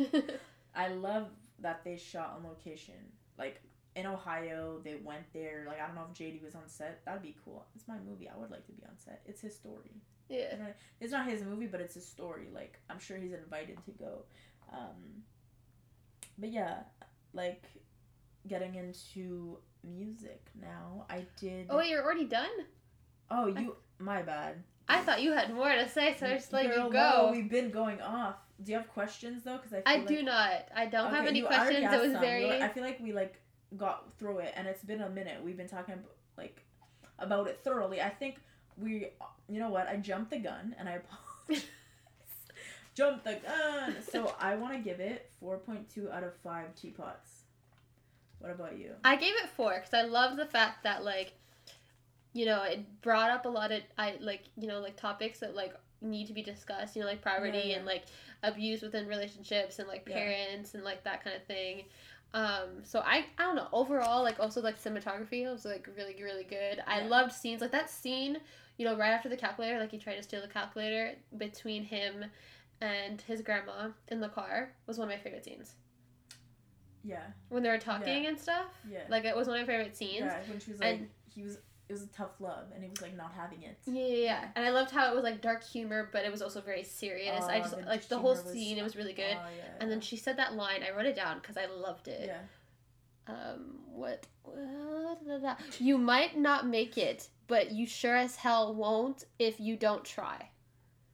[0.74, 1.28] I love
[1.60, 2.94] that they shot on location.
[3.38, 3.60] Like
[3.94, 5.64] in Ohio, they went there.
[5.66, 7.04] Like I don't know if JD was on set.
[7.04, 7.66] That'd be cool.
[7.74, 8.28] It's my movie.
[8.28, 9.22] I would like to be on set.
[9.26, 9.90] It's his story.
[10.28, 10.54] yeah.
[11.00, 12.48] It's not his movie, but it's his story.
[12.52, 14.24] Like I'm sure he's invited to go.
[14.72, 15.22] Um,
[16.38, 16.80] but yeah,
[17.34, 17.64] like
[18.48, 21.06] getting into music now.
[21.10, 21.66] I did.
[21.70, 22.48] Oh, wait, you're already done?
[23.30, 23.76] Oh, you.
[23.98, 24.62] My bad.
[24.88, 27.30] I thought you had more to say, so I just let Girl, you go.
[27.32, 28.36] we've been going off.
[28.62, 29.58] Do you have questions though?
[29.58, 29.82] Because I.
[29.86, 30.68] I feel do not.
[30.74, 31.92] I don't have any questions.
[31.92, 32.20] It was some.
[32.20, 32.62] very.
[32.62, 33.40] I feel like we like
[33.76, 35.42] got through it, and it's been a minute.
[35.42, 35.96] We've been talking
[36.36, 36.62] like
[37.18, 38.00] about it thoroughly.
[38.00, 38.36] I think
[38.76, 39.08] we.
[39.48, 39.88] You know what?
[39.88, 40.92] I jumped the gun, and I
[41.48, 41.66] apologize.
[42.94, 43.96] jumped the gun.
[44.10, 47.42] So I want to give it four point two out of five teapots.
[48.38, 48.92] What about you?
[49.04, 51.32] I gave it four because I love the fact that like,
[52.32, 55.54] you know, it brought up a lot of I like you know like topics that
[55.54, 56.96] like need to be discussed.
[56.96, 57.76] You know, like poverty yeah.
[57.76, 58.04] and like
[58.42, 60.14] abuse within relationships and like Yeah.
[60.16, 61.84] parents and like that kind of thing.
[62.34, 66.44] Um, so I I don't know overall like also like cinematography was like really really
[66.44, 66.82] good.
[66.86, 68.38] I loved scenes like that scene.
[68.78, 72.24] You know, right after the calculator, like he tried to steal the calculator between him
[72.80, 75.74] and his grandma in the car was one of my favorite scenes
[77.04, 78.66] Yeah, when they were talking and stuff.
[78.90, 79.02] yeah.
[79.08, 80.20] Like it was one of my favorite scenes.
[80.20, 81.58] yeah, when she was like, and- he was.
[81.92, 83.76] It was a tough love, and it was like not having it.
[83.86, 84.48] Yeah, yeah, yeah.
[84.56, 87.44] And I loved how it was like dark humor, but it was also very serious.
[87.44, 88.78] I Oh, just the like the whole humor was- scene.
[88.78, 89.36] It was really good.
[89.38, 90.82] Oh, yeah, And then she said that line.
[90.82, 92.30] I wrote it down because I loved it.
[92.32, 92.40] yeah.
[93.26, 94.26] Um, what?
[94.46, 95.54] uh.
[95.78, 100.48] You might not make it, but you sure as hell won't if you don't try.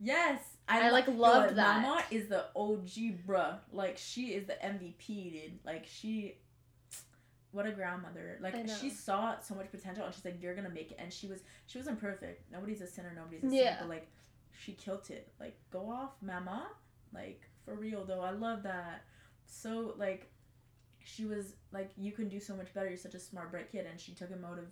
[0.01, 1.83] Yes, I, lo- like, Yo, that.
[1.83, 3.59] Mama is the OG, bruh.
[3.73, 5.59] Like she is the MVP, dude.
[5.67, 6.37] Like she,
[7.53, 8.39] what a grandmother.
[8.41, 11.27] Like she saw so much potential, and she's like, "You're gonna make it." And she
[11.27, 12.51] was, she wasn't perfect.
[12.53, 13.13] Nobody's a sinner.
[13.15, 13.63] Nobody's a Yeah.
[13.65, 13.77] sinner.
[13.81, 14.09] But like,
[14.53, 15.33] she killed it.
[15.41, 16.69] Like, go off, Mama.
[17.13, 19.03] Like for real though, I love that.
[19.47, 20.31] So like,
[21.03, 22.89] she was like, "You can do so much better.
[22.89, 24.67] You're such a smart, bright kid," and she took him out of.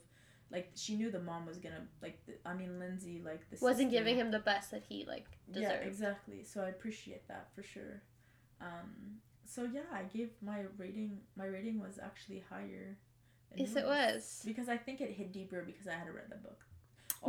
[0.50, 2.24] Like she knew the mom was gonna like.
[2.26, 5.26] The, I mean, Lindsay like the Wasn't sister- giving him the best that he like
[5.50, 5.72] deserved.
[5.72, 6.44] yeah, exactly.
[6.44, 8.02] So I appreciate that for sure.
[8.60, 11.18] Um, so yeah, I gave my rating.
[11.36, 12.96] My rating was actually higher.
[13.50, 14.42] than Yes, it was.
[14.44, 16.60] because I think it hit deeper because I had read the book.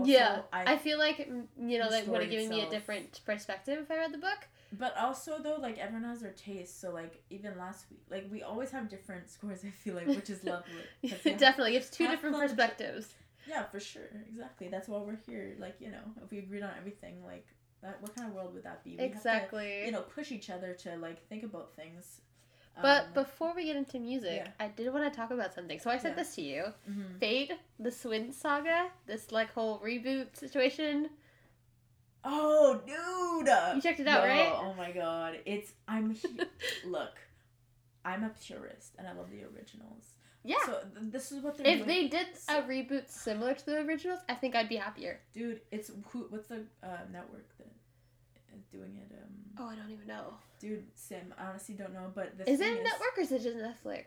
[0.06, 3.22] yeah, I, I, feel like mm, you know that would have given me a different
[3.26, 4.48] perspective if I read the book.
[4.78, 6.82] but also though, like everyone has their taste.
[6.82, 9.64] So like even last week, like we always have different scores.
[9.66, 10.84] I feel like, which is lovely.
[11.10, 13.14] have- definitely gives two different fun perspectives.
[13.48, 14.10] Yeah, for sure.
[14.28, 14.68] Exactly.
[14.68, 15.56] That's why we're here.
[15.58, 17.48] Like you know, if we agreed on everything, like
[17.82, 18.92] that, what kind of world would that be?
[18.92, 19.86] We have to, Exactly.
[19.86, 22.22] you know, push each other to like think about things.
[22.82, 24.52] But Um, before we get into music, yeah.
[24.60, 25.80] I did want to talk about something.
[25.80, 26.24] So I sent Yeah.
[26.24, 26.74] this to you.
[26.88, 27.20] mhm.
[27.20, 31.10] Fate, the Winx saga, this like whole reboot situation.
[32.24, 33.48] Oh, dude!
[33.76, 34.54] You checked it out, Yo, right?
[34.62, 36.16] Oh my god, it's I'm
[36.86, 37.18] look,
[38.04, 40.04] I'm a purist and I love the originals.
[40.48, 40.56] Yeah.
[40.66, 41.88] So th- this is what they're if doing.
[41.88, 45.20] they did a reboot similar to the originals, I think I'd be happier.
[45.34, 46.26] dude, it's who?
[46.30, 47.68] What's the uh, network that
[48.58, 49.12] is doing it?
[49.22, 50.36] Um, Oh, I don't even know.
[50.60, 51.34] dude, Sim.
[51.38, 54.06] I honestly don't know, but the Is it network or is it just Netflix?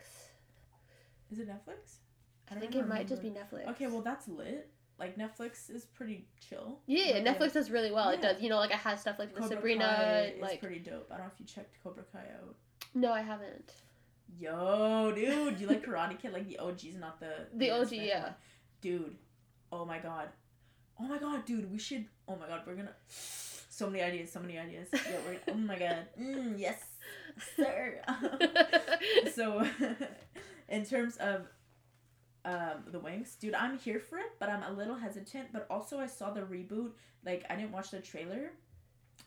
[1.33, 1.97] Is it Netflix?
[2.49, 3.57] I, don't think it might just be remember.
[3.59, 3.71] Netflix.
[3.71, 4.69] Okay, well that's lit.
[4.99, 6.79] Like Netflix is pretty chill.
[6.87, 8.11] Yeah, Like, Netflix does really well.
[8.11, 8.41] It does.
[8.41, 9.85] You know, like it has stuff like the Sabrina.
[9.85, 11.09] Kai Like pretty dope.
[11.11, 12.55] I don't know if you checked Cobra Kai out.
[12.95, 13.73] no, I haven't.
[14.39, 18.23] Yo, dude, you like Karate Kid, like the OGs, not the The OG, yeah.
[18.23, 18.35] one.
[18.81, 19.17] Dude,
[19.73, 20.29] oh my god,
[20.99, 22.07] oh my god, dude, we should.
[22.29, 22.95] Oh my god, we're gonna.
[23.09, 24.89] So many ideas, so many ideas.
[24.93, 25.53] Yeah, we're.
[25.53, 26.83] Oh my god, mm, yes,
[27.57, 28.01] sir.
[29.35, 29.67] so,
[30.69, 31.47] in terms of
[32.45, 35.49] um the Winx, dude, I'm here for it, but I'm a little hesitant.
[35.53, 36.93] But also, I saw the reboot.
[37.25, 38.53] Like, I didn't watch the trailer.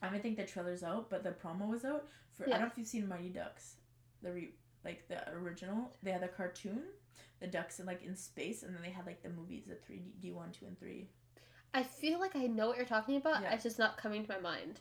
[0.01, 2.07] I don't think the trailer's out, but the promo was out.
[2.31, 3.75] For I don't know if you've seen Mighty Ducks,
[4.23, 4.49] the re
[4.85, 5.91] like the original.
[6.03, 6.83] They had the cartoon,
[7.39, 10.01] the ducks in like in space, and then they had like the movies, the three
[10.19, 11.09] D one, two, and three.
[11.73, 13.41] I feel like I know what you're talking about.
[13.41, 13.53] Yeah.
[13.53, 14.79] It's just not coming to my mind.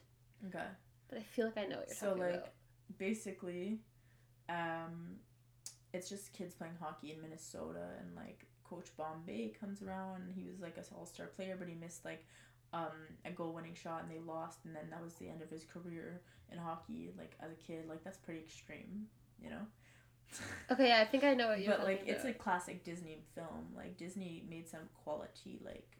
[0.48, 0.66] Okay.
[1.08, 2.44] But I feel like I know what you're So talking like, about.
[2.44, 2.50] So
[2.90, 3.80] like, basically,
[4.48, 5.16] um,
[5.94, 10.22] it's just kids playing hockey in Minnesota, and like Coach Bombay comes around.
[10.22, 12.26] And he was like an all star player, but he missed like
[12.72, 15.50] um a goal winning shot, and they lost, and then that was the end of
[15.50, 17.10] his career in hockey.
[17.16, 19.06] Like as a kid, like that's pretty extreme,
[19.42, 19.66] you know.
[20.70, 23.66] Okay, yeah, I think I know what you're but like it's a classic Disney film.
[23.76, 25.98] Like Disney made some quality like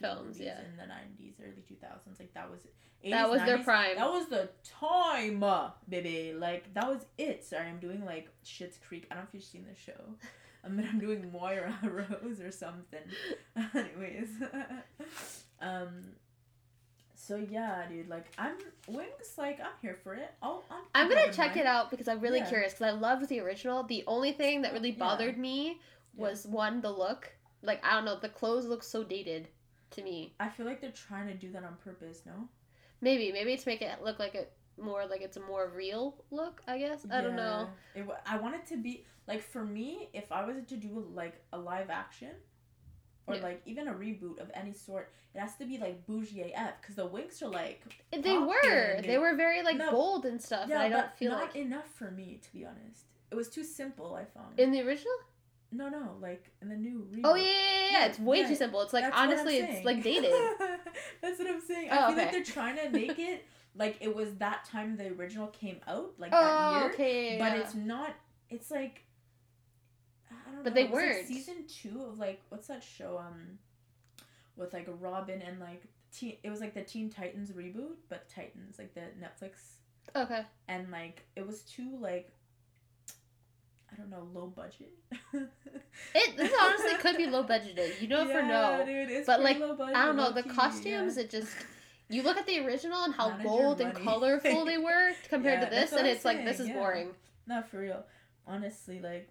[0.00, 0.58] Films, yeah.
[0.60, 2.20] in the nineties, early two thousands.
[2.20, 2.60] Like that was
[3.04, 3.96] 80s, That was their prime.
[3.96, 5.42] That was the time,
[5.88, 6.34] baby.
[6.38, 7.44] Like that was it.
[7.44, 9.06] Sorry, I'm doing like Schitt's Creek.
[9.10, 10.00] I don't know if you've seen the show.
[10.64, 13.00] I mean, I'm doing Moira Rose or something.
[13.56, 14.28] Anyways,
[15.60, 16.02] um.
[17.14, 18.08] So yeah, dude.
[18.08, 18.56] Like I'm
[18.90, 19.36] Winx.
[19.38, 20.30] Like I'm here for it.
[20.42, 21.60] I'll, I'll I'm gonna check mind.
[21.60, 22.48] it out because I'm really Yeah.
[22.48, 23.82] curious because I loved the original.
[23.82, 24.98] The only thing that really Yeah.
[24.98, 25.80] bothered me
[26.14, 27.32] was one the look.
[27.62, 29.48] Like I don't know, the clothes look so dated
[29.92, 30.34] to me.
[30.38, 32.22] I feel like they're trying to do that on purpose.
[32.26, 32.48] No.
[33.00, 36.62] Maybe maybe to make it look like it more like it's a more real look.
[36.68, 37.68] I guess I don't know.
[37.94, 41.42] It, I want it to be like for me, if I was to do like
[41.52, 42.32] a live action,
[43.26, 43.42] or Yeah.
[43.42, 46.96] like even a reboot of any sort, it has to be like bougie AF because
[46.96, 49.90] the Winx are like They were they were very like No.
[49.90, 50.68] bold and stuff.
[50.68, 53.04] yeah, and I but don't feel not like enough for me to be honest.
[53.30, 54.14] It was too simple.
[54.14, 54.58] I found.
[54.58, 55.16] in the original.
[55.72, 57.22] no, no, like in the new reboot.
[57.24, 58.48] Oh yeah, yeah, yeah, It's way yeah.
[58.48, 58.80] too simple.
[58.82, 60.30] It's like That's what I'm honestly, it's like dated.
[61.20, 61.88] That's what I'm saying.
[61.90, 62.22] Oh, I feel okay.
[62.22, 66.12] like they're trying to make it like it was that time the original came out,
[66.18, 66.90] like oh, that year.
[66.92, 67.36] okay.
[67.38, 68.14] but it's not.
[68.48, 69.02] It's like
[70.30, 70.74] I don't But know.
[70.74, 71.26] they was, like, weren't.
[71.28, 73.18] season two of like what's that show?
[73.18, 73.58] Um,
[74.56, 76.36] with like Robin and like teen.
[76.42, 79.52] It was like the Teen Titans reboot, but Titans like the Netflix,
[80.14, 80.42] okay.
[80.68, 82.32] and like it was too like.
[83.92, 84.92] I don't know, low budget.
[86.14, 88.00] It this honestly could be low budgeted.
[88.02, 88.82] You don't ever know.
[88.84, 91.16] Dude, it's But, like, budget, I don't know the costumes.
[91.16, 91.22] yeah.
[91.22, 91.54] It just
[92.08, 95.74] you look at the original and how bold and colorful they were compared Yeah, to
[95.74, 96.74] this, and it's like this is yeah.
[96.74, 97.10] boring.
[97.46, 98.04] Not for real.
[98.46, 99.30] Honestly, like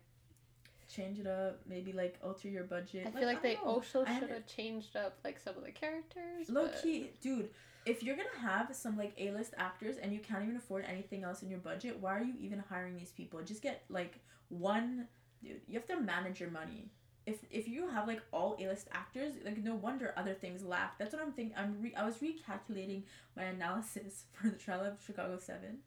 [0.95, 1.60] change it up.
[1.67, 3.08] Maybe like alter your budget.
[3.08, 3.62] I feel like I they know.
[3.65, 6.49] also should have changed up like some of the characters.
[6.49, 7.49] Low but- key, dude.
[7.86, 11.23] If you're gonna have some like A list actors and you can't even afford anything
[11.23, 13.39] else in your budget, why are you even hiring these people?
[13.43, 14.15] Just get like
[14.49, 15.08] one,
[15.43, 15.62] dude.
[15.67, 16.89] You have to manage your money.
[17.27, 20.97] If if you have like all A list actors, like no wonder other things lack.
[20.97, 21.55] That's what I'm thinking.
[21.58, 23.03] I'm re- I was recalculating
[23.38, 25.77] my analysis for the trial of Chicago Seven.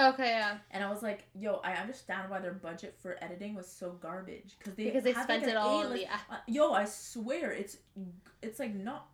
[0.00, 3.66] Okay, yeah, And I was like, yo, I understand why their budget for editing was
[3.66, 6.34] so garbage because they because they spent like, it all A-list- the.
[6.34, 7.78] uh, yo, I swear it's
[8.40, 9.08] it's like not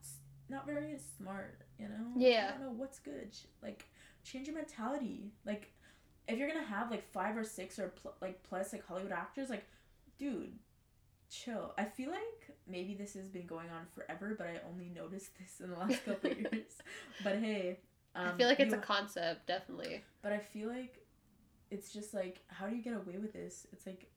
[0.50, 2.12] not very smart, you know?
[2.16, 2.48] Yeah.
[2.48, 3.35] I don't know what's good.
[3.62, 3.87] Like
[4.24, 5.33] change your mentality.
[5.46, 5.72] Like
[6.29, 9.48] if you're gonna have like five or six or pl- like plus like Hollywood actors,
[9.48, 9.64] like
[10.18, 10.53] dude,
[11.31, 11.72] chill.
[11.79, 15.61] I feel like maybe this has been going on forever, but I only noticed this
[15.62, 16.72] in the last couple of years.
[17.22, 17.79] But hey.
[18.14, 20.03] Um, I feel like it's you a concept, definitely.
[20.22, 20.98] but I feel like
[21.70, 23.66] it's just like, how do you get away with this?
[23.72, 24.09] It's like,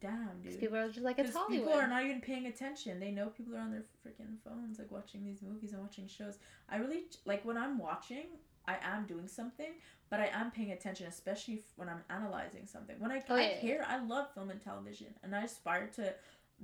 [0.00, 0.60] damn, dude.
[0.60, 1.66] people are just like it's Hollywood.
[1.66, 3.00] people are not even paying attention.
[3.00, 6.38] They know people are on their freaking phones, like watching these movies and watching shows.
[6.68, 8.26] I really like when I'm watching.
[8.66, 9.72] I am doing something,
[10.08, 12.96] but I am paying attention, especially when I'm analyzing something.
[12.98, 13.60] When I, Oh, I yeah, yeah.
[13.60, 16.14] care, I love film and television, and I aspire to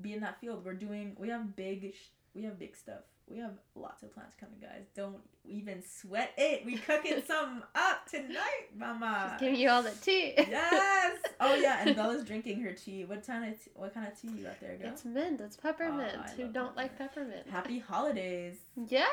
[0.01, 0.64] be in that field.
[0.64, 1.93] We're doing, we have big,
[2.35, 3.03] we have big stuff.
[3.31, 4.87] We have lots of plans coming, guys.
[4.95, 6.64] Don't even sweat it.
[6.66, 9.29] We cooking some up tonight, mama.
[9.31, 10.35] Just giving you all the tea.
[10.37, 11.19] yes.
[11.38, 13.05] Oh yeah, and Bella's drinking her tea.
[13.05, 14.88] What kind of tea, what kind of tea you got there, girl?
[14.88, 15.40] It's mint.
[15.40, 16.16] It's peppermint.
[16.19, 17.49] Oh, Who don't like peppermint?
[17.49, 18.57] Happy holidays.
[18.88, 19.09] Yes.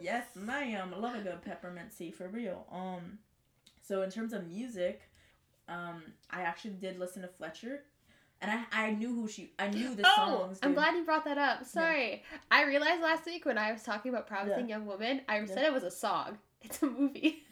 [0.00, 0.92] Yes, ma'am.
[0.94, 2.64] I love a good peppermint tea for real.
[2.70, 3.18] Um,
[3.82, 5.02] so in terms of music,
[5.68, 7.82] um, I actually did listen to Fletcher,
[8.40, 10.58] and I I knew who she I knew the Oh, songs.
[10.62, 11.64] I'm glad you brought that up.
[11.64, 12.22] Sorry.
[12.50, 15.72] I realized last week when I was talking about Promising Young Woman, I said it
[15.72, 16.38] was a song.
[16.60, 17.44] It's a movie.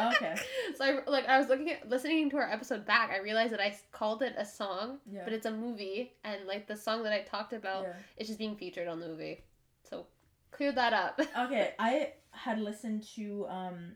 [0.00, 0.36] Okay.
[0.76, 3.10] so I like I was looking at listening to our episode back.
[3.10, 5.22] I realized that I called it a song, Yeah.
[5.24, 7.92] but it's a movie, and like the song that I talked about Yeah.
[8.18, 9.42] is just being featured on the movie.
[9.88, 10.06] So
[10.50, 11.20] clear that up.
[11.46, 13.92] Okay, I had listened to um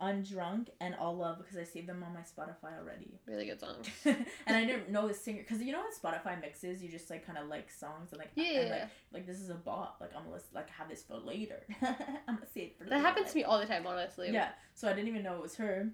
[0.00, 3.18] Undrunk and All Love because I saved them on my Spotify already.
[3.26, 3.76] really good song.
[4.04, 7.26] and I didn't know the singer because you know when Spotify mixes, you just like
[7.26, 8.60] kind of like songs and like Yeah.
[8.60, 9.98] and, like, like this is a bop.
[10.00, 11.62] Like I'm gonna listen, like have this for later.
[11.82, 13.02] I'm gonna save it for that later.
[13.02, 14.30] That happens to me all the time, honestly.
[14.32, 15.90] Yeah, so I didn't even know it was her.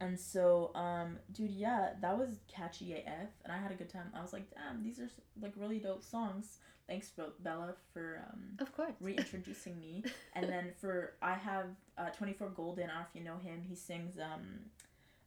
[0.00, 4.12] And so, um, dude, yeah, that was catchy AF, and I had a good time.
[4.16, 5.08] I was like, damn, these are
[5.40, 6.58] like really dope songs.
[6.86, 8.92] Thanks, Be- Bella, for um, Of course.
[9.00, 10.04] reintroducing me.
[10.34, 12.84] And then for I have uh, 24 Golden.
[12.84, 13.62] I don't know if you know him.
[13.66, 14.42] He sings um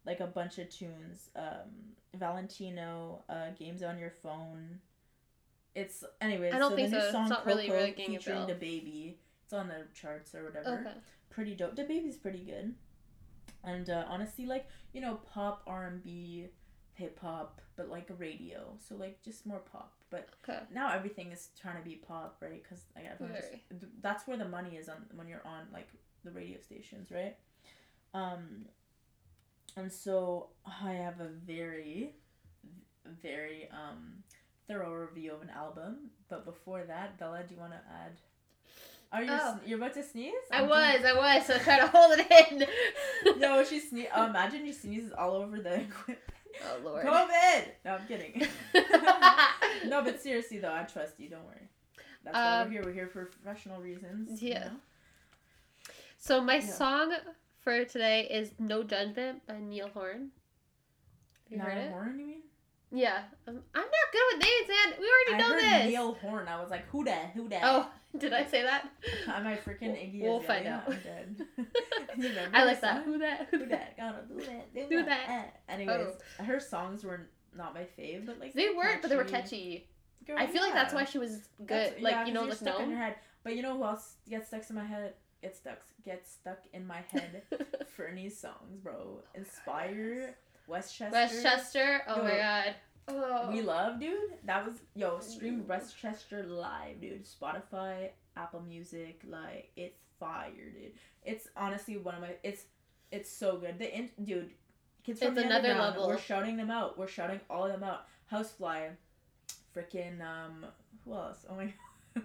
[0.06, 1.30] like a bunch of tunes.
[1.36, 4.80] Um, Valentino, uh, Games on Your Phone.
[5.76, 6.54] It's anyways.
[6.54, 7.08] I don't so think the new so.
[7.08, 9.16] It's song not really Coco ringing a featuring DaBaby.
[9.44, 10.80] It's on the charts or whatever.
[10.82, 10.98] Okay.
[11.30, 11.76] Pretty dope.
[11.76, 12.74] DaBaby's pretty good.
[13.64, 16.48] And uh, honestly, like you know, pop, R and B,
[16.94, 18.74] hip hop, but like radio.
[18.80, 19.94] So like just more pop.
[20.10, 20.60] But Okay.
[20.74, 22.62] now everything is trying to be pop, right?
[22.64, 23.64] Because like everyone Very.
[23.70, 25.90] th- that's where the money is on when you're on like
[26.24, 27.36] the radio stations, right?
[28.14, 28.66] Um,
[29.76, 32.16] and so I have a very,
[33.22, 34.24] very um
[34.68, 36.10] thorough review of an album.
[36.30, 38.20] But before that, Bella, do you want to add?
[39.12, 39.60] Are you Oh.
[39.66, 40.34] you're about to sneeze?
[40.52, 42.68] I I'm was, I was, so I tried to hold it in.
[43.40, 44.08] No, she sneeze.
[44.14, 46.20] Oh, imagine you sneezes all over the equipment.
[46.66, 47.06] Oh lord.
[47.06, 47.66] COVID.
[47.86, 48.48] No, I'm kidding.
[49.88, 51.30] no, but seriously though, I trust you.
[51.30, 51.70] Don't worry.
[52.24, 52.84] That's why Um, we're here.
[52.84, 54.42] We're here for professional reasons.
[54.42, 54.64] you yeah.
[54.66, 54.72] know?
[56.18, 56.62] So my Yeah.
[56.62, 57.14] song
[57.62, 60.32] for today is "No Judgment" by Neil Horn.
[61.50, 61.92] Have you heard it?
[61.92, 62.42] Horan, you mean?
[62.98, 63.20] Yeah.
[63.48, 65.00] Um, I'm not good with names, man.
[65.00, 65.90] We already I know heard this.
[65.92, 66.48] Neil Horn.
[66.48, 67.32] I was like, who that?
[67.36, 67.62] Who that?
[67.64, 68.90] Oh, did I say that?
[69.28, 70.84] Am I freaking Iggy We'll find out.
[70.88, 71.46] I'm dead.
[72.54, 73.04] I like that.
[73.04, 73.48] Who that?
[73.52, 73.98] Who that?
[73.98, 74.74] Gotta do that.
[74.74, 75.28] Do, Do that.
[75.28, 75.54] that.
[75.70, 75.74] eh.
[75.74, 79.88] Anyways, her songs were not my fave, but like They weren't, but they were catchy.
[80.26, 81.68] Girl, I feel like that's why she was good.
[81.68, 83.16] That's- like yeah, you know, like you're stuck in your head.
[83.44, 85.14] But you know who else gets stuck in my head?
[85.42, 85.80] Gets stuck.
[86.04, 87.44] Gets stuck in my head.
[87.96, 89.22] Fernie's songs, bro.
[89.36, 90.36] Inspire.
[90.68, 91.12] Westchester.
[91.14, 92.02] Westchester.
[92.08, 92.76] Oh my god.
[93.08, 93.50] Oh.
[93.52, 94.18] We love, dude.
[94.46, 97.26] That was yo stream Westchester live, dude.
[97.26, 100.94] Spotify, Apple Music, like it's fire, dude.
[101.24, 102.32] It's honestly one of my.
[102.44, 102.66] It's
[103.12, 103.80] it's so good.
[103.80, 104.52] The in, dude,
[105.06, 106.08] kids from It's the another level.
[106.08, 106.98] We're shouting them out.
[106.98, 108.08] We're shouting all of them out.
[108.32, 108.90] Housefly,
[109.76, 110.66] freaking um,
[111.06, 111.46] who else?
[111.50, 111.74] Oh my.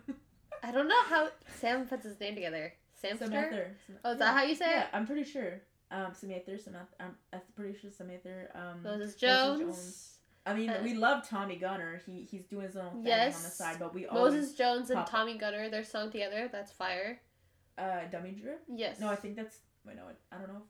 [0.65, 1.29] I don't know how
[1.61, 2.73] Sam puts his name together.
[3.03, 3.29] Samster.
[3.29, 3.67] Samather.
[4.05, 4.71] Oh, is that how you say it?
[4.71, 4.89] Yeah, it?
[4.93, 5.61] I'm pretty sure.
[5.91, 6.89] Um, Samather, Samath.
[7.01, 8.55] I'm, I'm pretty sure Samather.
[8.55, 10.12] Um, Moses Moses Jones.
[10.45, 12.01] I mean, we love Tommy Gunner.
[12.05, 15.07] He he's doing his own thing on the side, but we always Moses Jones and
[15.07, 16.49] Tommy Gunner, their song together.
[16.51, 17.21] That's fire.
[17.79, 18.63] uh Dummy Drip.
[18.69, 18.99] Yes.
[19.01, 20.03] No, I think that's wait no,
[20.33, 20.63] I don't know.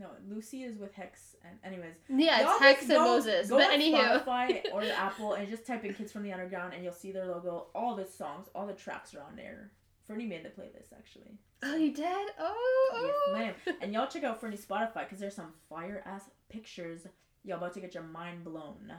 [0.00, 1.94] No, Lucy is with Hex and anyways.
[2.08, 3.48] Yeah, it's Hex and go- Moses.
[3.48, 4.24] Go But on anywho.
[4.24, 7.10] Spotify or the Apple and just type in Kids from the Underground and you'll see
[7.10, 7.66] their logo.
[7.74, 9.72] All the songs, all the tracks are on there.
[10.06, 11.38] Fernie made the playlist actually.
[11.64, 12.28] Oh, you did?
[12.38, 13.32] Oh, Yes, oh.
[13.34, 13.54] ma'am.
[13.82, 17.06] And y'all check out Fernie's Spotify because there's some fire ass pictures.
[17.48, 18.92] Y'all about to get your mind blown.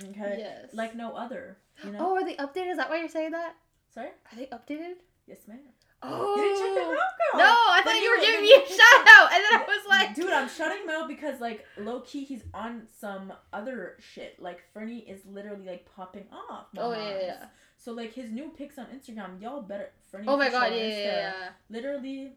[0.00, 0.36] Okay.
[0.38, 0.72] Yes.
[0.72, 1.58] Like no other.
[1.84, 1.98] You know.
[2.00, 2.70] Oh, are they updated?
[2.70, 3.56] Is that why you're saying that?
[3.92, 4.08] Sorry.
[4.08, 4.94] Are they updated?
[5.26, 5.58] Yes, ma'am.
[6.02, 6.36] Oh.
[6.36, 7.38] You didn't check them out, girl.
[7.40, 9.86] No, I thought you you were giving me a shout out, and then I was
[9.88, 14.40] like, dude, I'm shutting him out because like low key he's on some other shit.
[14.40, 16.66] Like Fernie is literally like popping off.
[16.76, 17.44] Oh yeah, yeah, yeah.
[17.76, 20.26] So like his new pics on Instagram, y'all better Fernie.
[20.28, 21.06] Oh my god, yeah, yeah, yeah.
[21.06, 21.48] yeah.
[21.70, 22.32] Literally,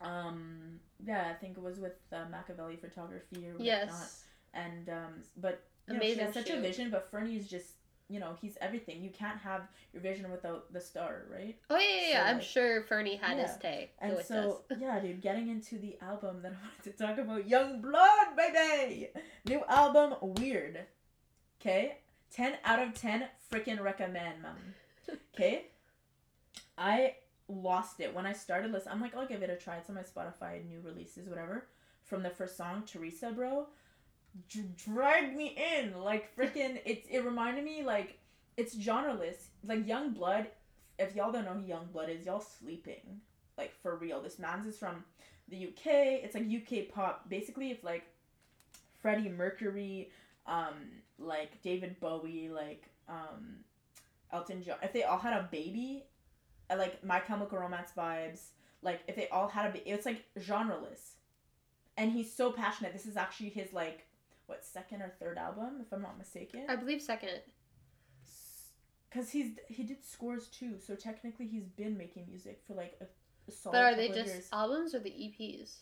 [0.00, 3.66] um, yeah, I think it was with uh, Machiavelli Photography or whatnot.
[3.66, 4.24] Yes.
[4.54, 7.72] And um, but you know, she has such a vision, but Fernie is just.
[8.10, 9.02] You know, he's everything.
[9.02, 9.62] You can't have
[9.94, 11.56] your vision without the star, right?
[11.70, 12.22] Oh yeah, yeah, yeah.
[12.24, 13.70] So, I'm like- sure Fernie had his Yeah.
[13.70, 13.90] take.
[13.98, 17.48] And so so, yeah, dude, getting into the album that I wanted to talk about,
[17.48, 19.08] Yungblud, baby!
[19.46, 20.80] New album, Weird.
[21.58, 21.96] Okay?
[22.30, 24.56] 10 out of 10, freaking recommend, mom.
[25.34, 25.68] Okay?
[26.78, 27.14] I
[27.48, 28.94] lost it when I started listening.
[28.96, 29.76] I'm like, I'll give it a try.
[29.76, 31.66] It's on my Spotify, new releases, whatever.
[32.02, 33.66] From the first song, Teresa, bro,
[34.48, 36.00] d- dragged me in.
[36.00, 38.18] Like, freaking, it, it reminded me, like,
[38.56, 39.36] it's genreless.
[39.66, 40.46] Like, Yungblud,
[40.98, 43.20] if y'all don't know who Yungblud is, y'all sleeping
[43.56, 44.20] like for real.
[44.20, 45.04] This man's is from
[45.48, 45.86] the UK.
[46.22, 47.28] It's like UK pop.
[47.28, 48.04] Basically, it's like
[49.00, 50.10] Freddie Mercury,
[50.46, 50.74] um,
[51.18, 53.56] like David Bowie, like um,
[54.32, 54.76] Elton John.
[54.82, 56.04] If they all had a baby,
[56.70, 58.40] like My Chemical Romance vibes.
[58.82, 61.12] Like if they all had a, ba- it's like genreless,
[61.96, 62.92] and he's so passionate.
[62.92, 64.06] This is actually his like
[64.46, 66.64] what second or third album, if I'm not mistaken.
[66.68, 67.40] I believe second.
[69.08, 73.04] Because he's he did scores too, so technically he's been making music for like a,
[73.48, 73.72] a solid.
[73.72, 74.48] But are they just years.
[74.52, 75.76] albums or the EPs?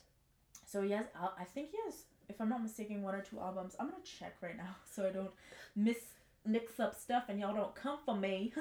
[0.67, 3.75] So he has, I think he has, if I'm not mistaken, one or two albums.
[3.81, 5.31] I'm gonna check right now so I don't
[5.75, 5.99] miss
[6.45, 8.53] mix up stuff and y'all don't come for me.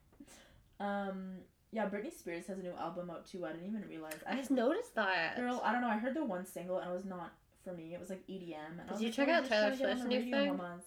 [0.80, 1.36] um,
[1.72, 3.44] yeah, Britney Spears has a new album out too.
[3.44, 4.14] I didn't even realize.
[4.28, 5.36] I I just noticed that.
[5.36, 5.88] girl, I don't know.
[5.88, 7.32] I heard the one single and it was not
[7.64, 7.94] for me.
[7.94, 8.72] It was like EDM.
[8.72, 10.56] And I Did was you like, check "Oh, out Taylor Swift's new thing?
[10.56, 10.84] mamas."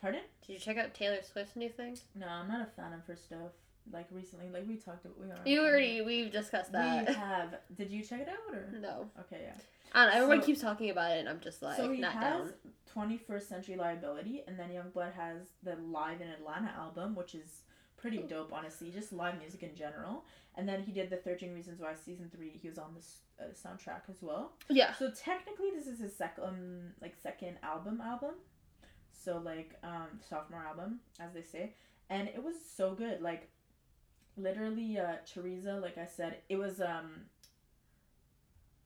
[0.00, 0.22] Pardon?
[0.46, 1.96] Did you check out Taylor Swift's new thing?
[2.14, 3.52] No, I'm not a fan of her stuff.
[3.92, 5.18] Like recently, like we talked about.
[5.18, 5.40] We are.
[5.44, 7.08] You already we've discussed that.
[7.08, 7.56] We have.
[7.76, 8.78] Did you check it out or?
[8.78, 9.10] no.
[9.20, 9.54] Okay, yeah.
[9.92, 10.12] I know.
[10.12, 12.52] Everyone So- keeps talking about it, and I'm just like so he not has
[12.94, 13.18] down.
[13.28, 17.62] 21st Century Liability, and then Yungblud has the Live in Atlanta album, which is
[18.02, 18.90] pretty dope, honestly.
[18.90, 20.24] Just live music in general.
[20.56, 22.50] And then he did the 13 Reasons Why season three.
[22.60, 24.52] He was on this uh, soundtrack as well.
[24.68, 24.92] Yeah.
[24.94, 28.34] So technically, this is his second, um, like second album album.
[29.12, 31.74] So like um, sophomore album, as they say,
[32.10, 33.22] and it was so good.
[33.22, 33.48] Like
[34.36, 37.26] literally, uh, Teresa, like I said, it was um.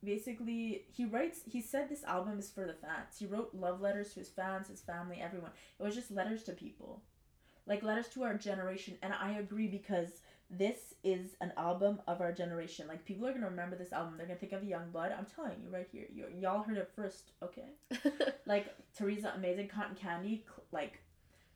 [0.05, 1.41] Basically, he writes.
[1.47, 3.17] He said this album is for the fans.
[3.19, 5.53] He wrote love letters to his fans, his family, everyone.
[5.81, 7.03] It was just letters to people,
[7.67, 8.97] like letters to our generation.
[9.03, 12.87] And I agree because this is an album of our generation.
[12.89, 14.15] Like people are gonna remember this album.
[14.17, 15.17] They're gonna think of Yungblud.
[15.19, 16.07] I'm telling you right here.
[16.15, 17.33] You y'all heard it first.
[17.43, 17.71] Okay.
[18.47, 20.45] Like Teresa, amazing cotton candy.
[20.47, 21.01] cl- Like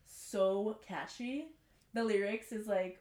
[0.07, 1.49] so catchy.
[1.95, 3.01] The lyrics is like.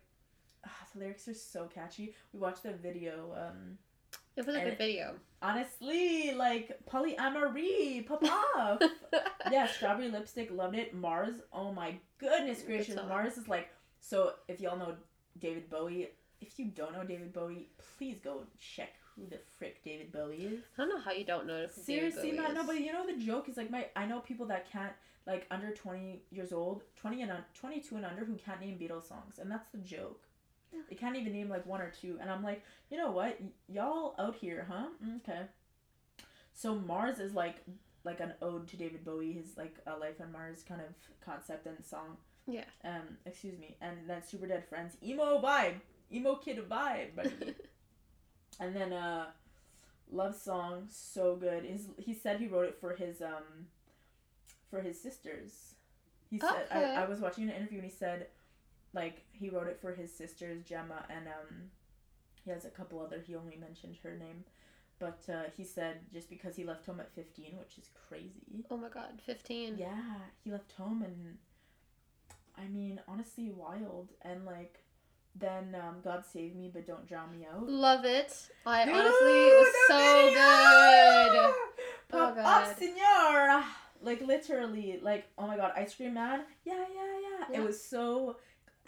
[0.65, 2.15] ah, the lyrics are so catchy.
[2.33, 3.33] We watched the video.
[3.35, 3.77] Um,
[4.35, 5.15] it was a and- good video.
[5.41, 8.23] honestly, like polyamory, pop
[8.55, 8.81] off.
[9.51, 10.93] yeah, strawberry lipstick, loved it.
[10.93, 12.95] Mars, oh my goodness Good gracious.
[12.95, 13.69] Mars is like.
[14.01, 14.95] So if y'all know
[15.39, 16.09] David Bowie,
[16.41, 17.67] if you don't know David Bowie,
[17.97, 20.59] please go check who the frick David Bowie is?
[20.77, 21.65] I don't know how you don't know.
[21.67, 22.53] who David Seriously, Bowie man.
[22.53, 23.87] No, but you know the joke is like my.
[23.95, 24.93] I know people that can't
[25.27, 28.77] like under twenty years old, twenty and un- twenty two and under who can't name
[28.79, 30.21] Beatles songs, and that's the joke.
[30.89, 33.47] They can't even name like one or two, and I'm like, you know what, Y-
[33.67, 34.87] y'all out here, huh?
[35.03, 35.41] Mm, Okay.
[36.53, 37.55] So Mars is like
[38.03, 40.87] like an ode to David Bowie, his like a life on Mars kind of
[41.25, 42.17] concept and song.
[42.47, 42.65] Yeah.
[42.83, 45.75] Um, excuse me, and then Super Dead Friends, emo vibe,
[46.11, 47.31] emo kid vibe, buddy.
[48.59, 49.27] and then uh,
[50.11, 51.63] love song, so good.
[51.65, 53.67] His he said he wrote it for his um,
[54.69, 55.73] for his sisters.
[56.29, 56.95] He said Okay.
[56.95, 58.27] I, I was watching an interview and he said,
[58.93, 61.55] like he wrote it for his sisters Gemma and um,
[62.43, 63.21] he has a couple other.
[63.25, 64.43] He only mentioned her name.
[64.99, 68.65] But uh, he said just because he left home at 15, which is crazy.
[68.69, 69.75] oh my god, fifteen.
[69.77, 70.01] Yeah,
[70.43, 71.37] he left home and
[72.57, 74.79] I mean, honestly wild and like
[75.35, 77.69] then um, God save me but don't drown me out.
[77.69, 78.33] Love it.
[78.65, 81.43] I Dude, honestly it was so video!
[81.43, 81.53] good.
[82.09, 82.75] Pop Oh, up, God.
[82.77, 83.63] senor!
[84.01, 86.41] Like literally, like oh my god, ice cream man.
[86.65, 87.45] Yeah, yeah, yeah.
[87.51, 87.61] Yeah.
[87.61, 88.37] It was so,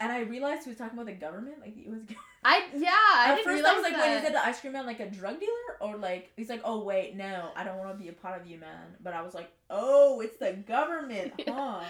[0.02, 1.60] and I realized he was talking about the government.
[1.60, 2.00] Like it was.
[2.44, 2.90] I yeah.
[2.90, 4.02] I At first, I was like, that.
[4.04, 6.60] wait, is it the ice cream man like a drug dealer or like he's like,
[6.64, 8.96] oh wait, no, I don't want to be a part of you, man.
[9.00, 11.52] But I was like, oh, it's the government, Yeah.
[11.54, 11.84] huh?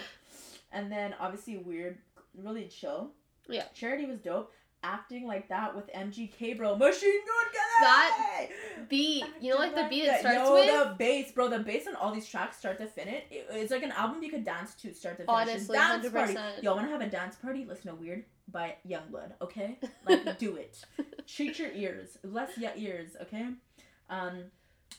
[0.72, 1.98] And then obviously weird,
[2.36, 3.12] really chill.
[3.48, 3.64] Yeah.
[3.74, 4.52] Charity was dope.
[4.84, 6.76] Acting like that with MGK, bro.
[6.76, 7.80] Machine Gun Kelly.
[7.80, 8.48] That
[8.88, 9.24] beat.
[9.40, 10.66] You know, like the beat it starts Yo, with.
[10.66, 11.48] the bass, bro.
[11.48, 14.30] The bass on all these tracks, start to finish, it, it's like an album you
[14.30, 15.48] could dance to, start to finish.
[15.48, 16.32] Honestly, dance hundred party.
[16.34, 16.62] percent.
[16.64, 17.64] Y'all wanna have a dance party?
[17.64, 19.78] Listen to Weird by Yungblud, okay?
[20.08, 20.84] Like, do it.
[21.26, 22.18] Treat your ears.
[22.24, 23.48] Bless your ears, okay?
[24.10, 24.44] Um,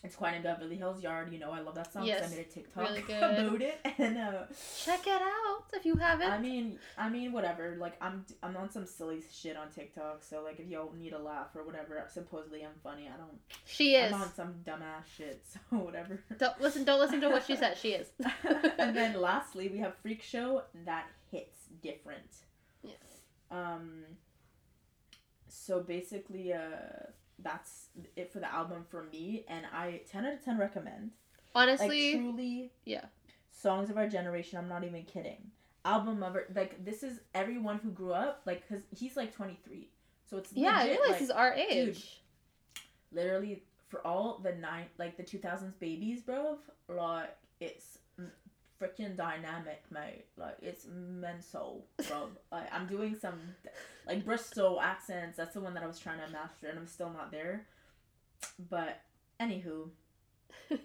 [0.04, 1.02] it's Quiet in Beverly Hills.
[1.02, 1.32] Yard.
[1.32, 3.22] You know I love that song Yes, I made a TikTok really good.
[3.24, 4.44] about it, and uh,
[4.84, 6.32] Check it out if you haven't.
[6.32, 7.76] I mean, I mean, whatever.
[7.80, 11.20] Like, I'm I'm on some silly shit on TikTok, so like, if y'all need a
[11.20, 13.10] laugh or whatever, supposedly I'm funny.
[13.14, 13.40] I don't.
[13.66, 14.14] she is.
[14.14, 16.24] I'm on some dumbass shit, so whatever.
[16.38, 16.84] Don't listen.
[16.84, 17.78] Don't listen to what she said.
[17.78, 18.08] She is.
[18.78, 22.32] and then lastly, we have Freak Show that hits different.
[22.84, 22.96] Yes.
[23.52, 24.04] Um.
[25.48, 26.60] So basically, uh,
[27.44, 31.12] that's it for the album for me, and I ten out of ten recommend.
[31.56, 33.06] Honestly, like truly, yeah.
[33.52, 34.58] Songs of our generation.
[34.58, 35.52] I'm not even kidding.
[35.86, 39.90] Album of our like this is everyone who grew up like because he's like 23,
[40.30, 40.78] so it's yeah.
[40.78, 42.22] I realize like, he's our age.
[43.12, 46.58] literally for all the nine like the 2000s babies bro
[46.90, 48.00] like it's
[48.84, 50.26] freaking dynamic mate.
[50.38, 52.30] Like it's mental bro.
[52.52, 53.40] Like i'm doing some
[54.08, 55.38] like bristol accents.
[55.38, 57.66] That's the one that i was trying to master and i'm still not there.
[58.70, 59.02] But
[59.40, 59.90] anywho.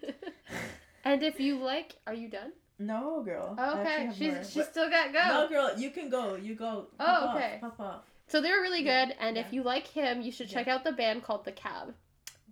[1.04, 2.52] And if you like, are you done?
[2.80, 3.56] no girl.
[3.58, 5.18] I oh, Okay, she's more, she's but- still got go.
[5.26, 6.34] no girl you can go.
[6.36, 6.86] You go.
[7.00, 7.58] Oh, Pop off, okay.
[7.60, 8.02] pop off.
[8.28, 10.58] So they're really Yeah, good, and if you like him, you should Yeah.
[10.58, 11.94] check out the band called The Cab.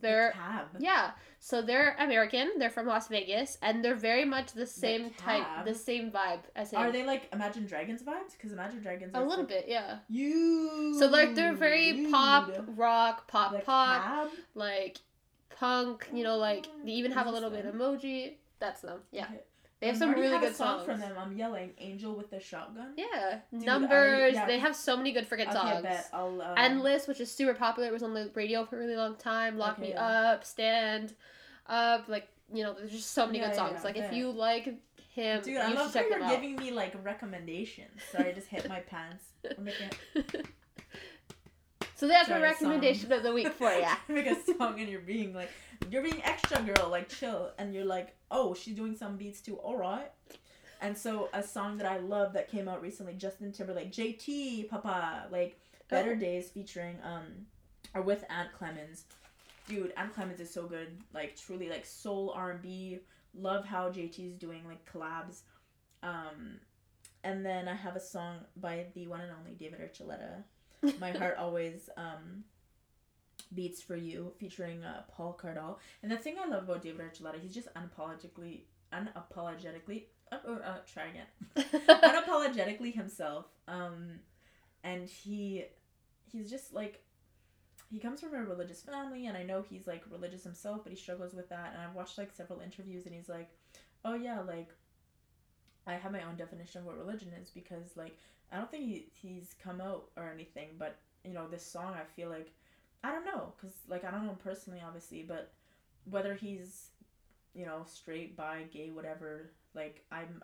[0.01, 2.59] The They're cab yeah, so they're American.
[2.59, 6.71] They're from Las Vegas, and they're very much the same type, the same vibe as
[6.73, 6.81] him.
[6.81, 9.99] are they like imagine dragons vibes because imagine dragons a little bit, yeah.
[10.09, 14.29] you So like they're very pop, rock, pop, The pop, cab?
[14.55, 14.99] like
[15.51, 16.09] punk.
[16.13, 17.79] You know, like they even have a little bit them?
[17.79, 18.35] emoji.
[18.59, 19.01] That's them.
[19.13, 19.41] Yeah, Okay.
[19.81, 20.87] They have some really have good song songs.
[20.87, 21.17] from them.
[21.19, 23.91] I'm yelling "Angel with the Shotgun." Yeah, Dude, numbers.
[23.91, 24.47] already- yeah.
[24.47, 25.77] They have so many good freaking Okay, songs.
[25.77, 26.41] I bet I'll.
[26.41, 29.59] Uh, Endless, which is super popular, was on the radio for a really long time.
[29.59, 30.33] Lock Okay, Me yeah.
[30.33, 31.15] Up, Stand
[31.67, 33.81] Up, like you know, there's just so many Yeah, good songs.
[33.81, 34.65] I like if you like
[35.13, 36.31] him, Dude, you I love how you're out.
[36.31, 38.01] giving me like recommendations.
[38.13, 39.25] Sorry, I just hit my pants.
[41.97, 43.87] So that's my recommendation of the week for you.
[44.15, 45.51] Make a song and you're being like,
[45.91, 49.57] you're being extra girl, like chill, and you're like, oh, she's doing some beats too.
[49.57, 50.11] All right.
[50.83, 55.27] And so a song that I love that came out recently, Justin Timberlake, JT, Papa,
[55.31, 56.17] like Better Oh.
[56.17, 57.47] Days featuring um,
[57.95, 59.05] or with Ant Clemons.
[59.67, 60.89] Dude, Ant Clemons is so good.
[61.15, 62.99] Like truly, like soul R and B.
[63.35, 65.41] Love how JT's doing like collabs.
[66.03, 66.61] Um,
[67.25, 70.45] and then I have a song by the one and only David Archuleta.
[71.01, 72.45] My heart always um
[73.55, 75.77] beats for you, featuring uh, Paul Cardall.
[76.03, 78.63] And the thing I love about David Archuleta, he's just unapologetically,
[78.93, 80.05] unapologetically.
[80.33, 81.27] Uh, uh, uh, try again
[81.89, 84.19] unapologetically himself um
[84.83, 85.65] and he
[86.33, 87.01] he's just like
[87.91, 90.99] he comes from a religious family and i know he's like religious himself but he
[90.99, 93.51] struggles with that and i've watched like several interviews and he's like
[94.05, 94.71] oh yeah like
[95.87, 98.19] i have my own definition of what religion is because like
[98.53, 102.05] i don't think he, he's come out or anything but you know this song i
[102.15, 102.53] feel like
[103.05, 105.53] i don't know because like i don't know him personally obviously but
[106.11, 106.91] whether he's
[107.55, 110.43] you know straight bi gay whatever like i'm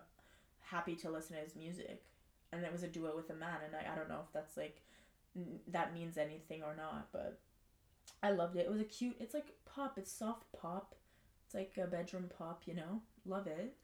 [0.59, 2.03] happy to listen to his music
[2.51, 4.57] and it was a duo with a man and i, I don't know if that's
[4.57, 4.81] like
[5.35, 7.39] n- that means anything or not but
[8.21, 8.65] I loved it.
[8.65, 9.17] It was a cute.
[9.19, 9.97] It's like pop.
[9.97, 10.95] It's soft pop.
[11.45, 12.63] It's like a bedroom pop.
[12.65, 13.75] You know, love it.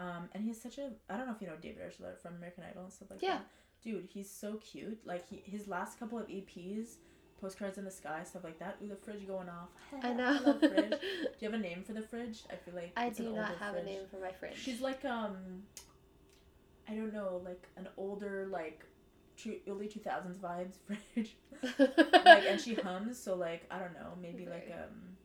[0.00, 0.90] Um, and he's such a.
[1.08, 3.34] I don't know if you know David Archuleta from American Idol and stuff like Yeah.
[3.38, 3.46] that.
[3.84, 4.98] Dude, he's so cute.
[5.06, 6.96] Like he, his last couple of EPs,
[7.40, 8.76] postcards in the sky, stuff like that.
[8.82, 9.68] Ooh, the fridge going off.
[10.02, 10.38] I know.
[10.44, 10.90] love fridge.
[10.90, 10.96] Do
[11.40, 12.42] you have a name for the fridge?
[12.50, 13.82] I feel like I do not have fridge.
[13.82, 14.56] a name for my fridge.
[14.56, 15.36] She's like um,
[16.88, 18.84] I don't know, like an older like,
[19.68, 20.74] early two thousands vibes
[21.14, 21.36] fridge.
[22.24, 25.16] like and she hums, so like I don't know, maybe like um,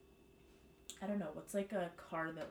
[1.01, 2.49] I don't know, what's like a car that.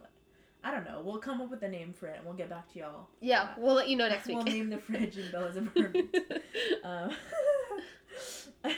[0.64, 1.02] I don't know.
[1.04, 3.08] We'll come up with a name for it, and we'll get back to y'all.
[3.20, 4.36] yeah, we'll let you know next week.
[4.36, 6.16] We'll name the fridge in Bella's apartment.
[6.84, 7.10] Um,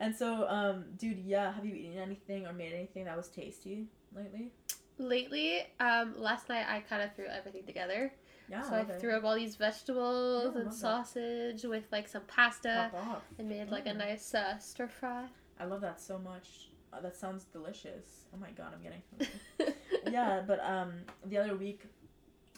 [0.00, 3.86] and so, um, dude, yeah, have you eaten anything or made anything that was tasty
[4.14, 4.50] lately?
[4.98, 8.12] Lately, um, last night I kind of threw everything together.
[8.48, 10.74] Yeah, so I threw up all these vegetables Yeah, and love that.
[10.74, 12.90] sausage with like some pasta
[13.38, 15.26] and made like a nice uh, stir fry.
[15.60, 16.68] I love that so much.
[16.92, 18.26] Uh, that sounds delicious.
[18.34, 19.74] Oh my god, I'm getting hungry.
[20.12, 20.92] Yeah, but um,
[21.24, 21.82] the other week,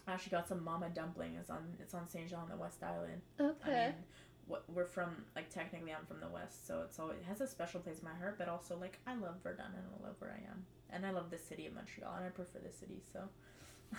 [0.07, 1.37] I actually got some mama dumpling.
[1.39, 3.23] It's on it's on Saint Jean, the West Island.
[3.41, 3.85] Okay.
[3.85, 3.95] I mean,
[4.47, 7.47] what we're from like technically I'm from the West, so it's always it has a
[7.47, 8.37] special place in my heart.
[8.39, 11.31] But also like I love Verdun and I love where I am, and I love
[11.31, 13.01] the city of Montreal, and I prefer the city.
[13.13, 13.21] So,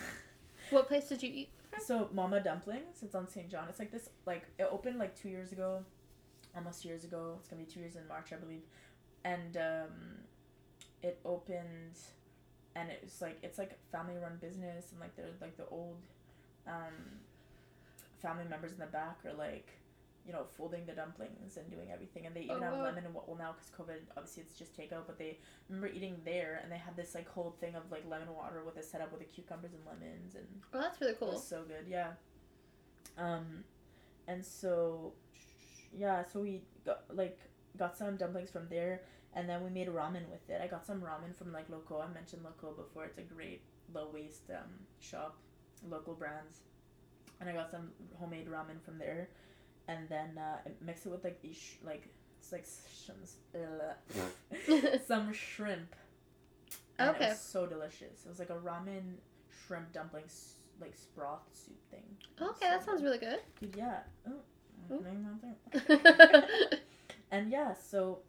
[0.70, 1.50] what place did you eat?
[1.84, 3.66] so Mama Dumplings, it's on Saint John.
[3.70, 5.84] It's like this like it opened like two years ago,
[6.56, 7.36] almost two years ago.
[7.40, 8.62] It's gonna be two years in March, I believe,
[9.24, 9.90] and um,
[11.02, 11.98] it opened,
[12.76, 15.98] and it's like it's like a family run business, and like there's like the old,
[16.68, 17.20] um,
[18.22, 19.70] family members in the back are like,
[20.26, 22.84] you know, folding the dumplings and doing everything, and they even Oh, have wow.
[22.84, 25.38] lemon and wa- well now because COVID obviously it's just takeout, but they
[25.70, 28.78] remember eating there, and they had this like whole thing of like lemon water with
[28.78, 30.48] a setup with the cucumbers and lemons and.
[30.74, 31.32] Oh, that's really It cool.
[31.34, 32.12] was so good, yeah.
[33.18, 33.64] Um,
[34.28, 35.14] and so,
[35.98, 37.40] yeah, so we got like
[37.78, 39.02] got some dumplings from there,
[39.36, 40.62] and then we made ramen with it.
[40.64, 42.00] I got some ramen from like Loco.
[42.02, 43.06] I mentioned Loco before.
[43.06, 43.62] It's a great
[43.94, 45.38] low waste um, shop,
[45.88, 46.60] local brands,
[47.40, 49.30] and I got some homemade ramen from there,
[49.88, 52.08] and then uh, I mix it with like these sh- like
[52.40, 53.10] it's like sh-
[55.08, 55.96] some shrimp.
[56.98, 57.26] And Okay.
[57.26, 58.26] It was so delicious.
[58.26, 59.16] It was like a ramen
[59.68, 62.04] shrimp dumplings like broth soup thing.
[62.42, 63.06] Okay, so that sounds good.
[63.06, 63.40] really good.
[63.60, 64.00] Dude, yeah.
[64.28, 65.02] Oh,
[65.82, 66.48] there.
[67.32, 68.20] and yeah, so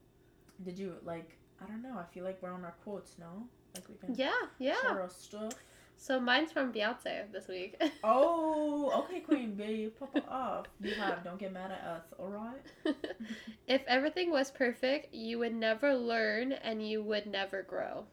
[0.65, 1.37] did you like?
[1.63, 1.97] I don't know.
[1.99, 3.47] I feel like we're on our quotes, no?
[3.75, 4.81] Like we can yeah, yeah.
[4.83, 5.53] share our stuff.
[5.99, 7.81] So mine's from Beyonce this week.
[8.05, 10.67] Oh, okay, Queen Bee, pop off.
[10.81, 11.25] You have.
[11.25, 12.61] Don't get mad at us, all right?
[13.67, 18.05] if everything was perfect, you would never learn and you would never grow.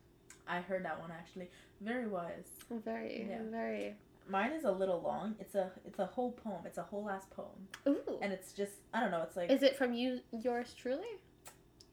[0.47, 1.49] I heard that one actually.
[1.81, 2.47] Very wise.
[2.85, 3.39] Very, Yeah.
[3.51, 3.95] very.
[4.29, 5.35] Mine is a little long.
[5.39, 6.61] It's a it's a whole poem.
[6.65, 8.19] It's a whole ass poem, Ooh.
[8.21, 9.21] and it's just I don't know.
[9.21, 11.19] It's like Is it from you, yours truly?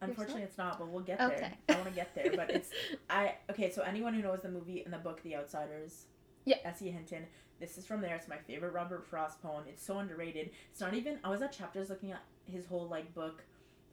[0.02, 1.32] Unfortunately it's not, but we'll get there.
[1.32, 1.52] Okay.
[1.68, 2.70] I want to get there, but it's
[3.10, 3.70] I okay.
[3.70, 6.06] So anyone who knows the movie and the book The Outsiders,
[6.44, 6.56] Yeah.
[6.64, 6.90] S.E.
[6.90, 7.24] Hinton.
[7.58, 8.16] This is from there.
[8.16, 9.64] It's my favorite Robert Frost poem.
[9.68, 10.50] It's so underrated.
[10.70, 11.18] It's not even.
[11.22, 13.42] I was at chapters looking at his whole like book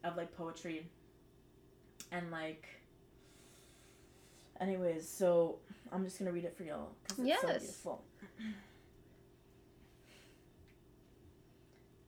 [0.04, 0.86] of like poetry,
[2.10, 2.66] and like.
[4.60, 5.58] Anyways, so
[5.92, 8.04] I'm just gonna read it for y'all because it's so beautiful.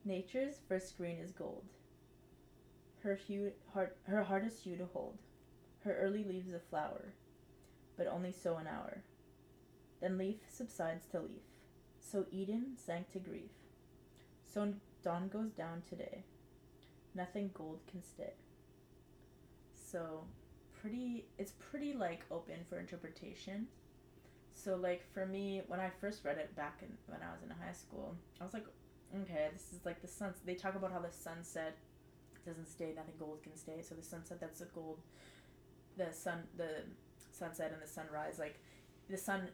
[0.05, 1.63] Nature's first green is gold.
[3.03, 5.17] Her hue, heart, her hardest hue to hold.
[5.83, 7.13] Her early leaves a flower,
[7.97, 9.03] but only so an hour.
[9.99, 11.41] Then leaf subsides to leaf.
[11.99, 13.51] So Eden sank to grief.
[14.43, 14.73] So
[15.03, 16.23] dawn goes down today.
[17.15, 18.33] Nothing gold can stay.
[19.73, 20.25] So
[20.81, 23.67] pretty it's pretty like open for interpretation.
[24.53, 27.49] So like for me, when I first read it back in when I was in
[27.49, 28.65] high school, I was like,
[29.21, 30.33] okay, this is like the sun.
[30.45, 31.77] They talk about how the sunset
[32.45, 33.81] doesn't stay, nothing gold can stay.
[33.81, 34.99] So the sunset, that's the gold.
[35.97, 36.83] The sun, the
[37.31, 38.59] sunset and the sunrise, like
[39.09, 39.49] the sun,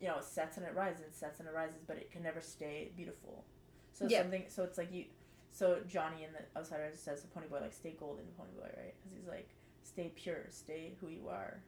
[0.00, 2.92] you know, sets and it rises, sets and it rises, but it can never stay
[2.96, 3.44] beautiful.
[3.92, 4.22] So Yeah.
[4.22, 5.06] something, so it's like you,
[5.50, 8.94] so Johnny in the Outsiders says the Ponyboy like, stay golden, Ponyboy, right?
[8.98, 9.48] Because he's like,
[9.82, 11.62] stay pure, stay who you are,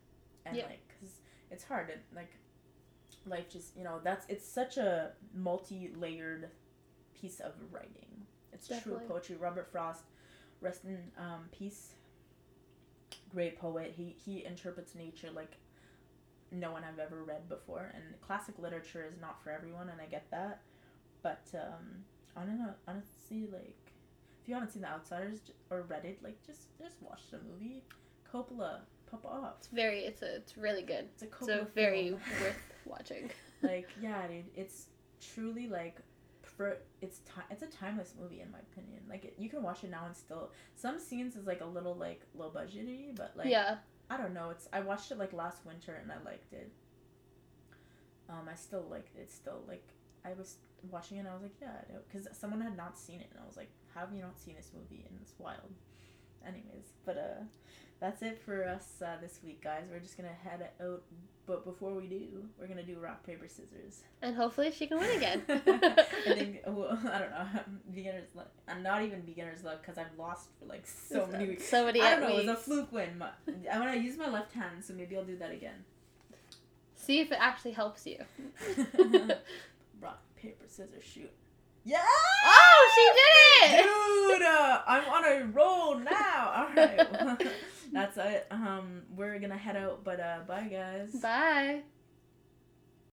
[0.46, 0.64] and Yeah.
[0.64, 2.30] like, cause it's hard, and like,
[3.26, 6.50] life just, you know, that's it's such a multi-layered
[7.14, 8.26] piece of writing.
[8.52, 9.00] It's Definitely.
[9.00, 9.36] true poetry.
[9.36, 10.04] Robert Frost,
[10.62, 11.94] rest in um, peace.
[13.30, 13.92] Great poet.
[13.96, 15.56] He he interprets nature like
[16.50, 20.06] no one I've ever read before, and classic literature is not for everyone, and I
[20.06, 20.60] get that.
[21.22, 22.04] But um,
[22.36, 22.74] I don't know.
[22.86, 23.92] Honestly, like
[24.42, 25.38] if you haven't seen The Outsiders
[25.70, 27.82] or read it, like just just watch the movie.
[28.32, 29.54] Coppola, pop off.
[29.58, 31.06] It's very, it's a, it's really good.
[31.14, 32.20] It's a Coppola So very film.
[32.40, 32.56] worth
[32.86, 33.30] watching.
[33.62, 34.44] like yeah, dude.
[34.56, 34.86] It's
[35.34, 35.96] truly like
[36.62, 39.00] for it's ti- it's a timeless movie in my opinion.
[39.08, 41.96] Like it, you can watch it now and still some scenes is like a little
[41.96, 43.76] like low budgety, but like yeah.
[44.08, 44.50] I don't know.
[44.50, 46.70] It's I watched it like last winter and I liked it.
[48.28, 49.30] Um, I still like it.
[49.30, 49.88] Still like
[50.24, 50.56] I was
[50.90, 53.46] watching it and I was like, yeah, because someone had not seen it and I
[53.46, 55.04] was like, how have you not seen this movie?
[55.08, 55.74] And it's wild.
[56.46, 57.44] Anyways, but uh,
[58.02, 59.84] that's it for us uh, this week, guys.
[59.88, 61.02] We're just gonna head out,
[61.46, 64.02] but before we do, we're gonna do rock paper scissors.
[64.20, 65.42] And hopefully she can win again.
[65.48, 67.46] I think well, I don't know
[67.94, 68.50] beginner's luck.
[68.66, 71.68] I'm not even beginner's luck because I've lost for like so many weeks.
[71.68, 72.36] So many I don't know.
[72.36, 73.18] It was a fluke win.
[73.18, 73.30] My-
[73.72, 75.84] I want to use my left hand, so maybe I'll do that again.
[76.96, 78.18] See if it actually helps you.
[80.00, 81.30] Rock, paper, scissors, shoot.
[81.84, 81.98] Yeah!
[82.44, 83.82] Oh, she did it!
[83.82, 86.52] Dude, uh, I'm on a roll now.
[86.56, 87.46] All right,
[87.92, 88.46] that's it.
[88.50, 91.10] Um, we're gonna head out, but uh, bye, guys.
[91.20, 91.82] Bye.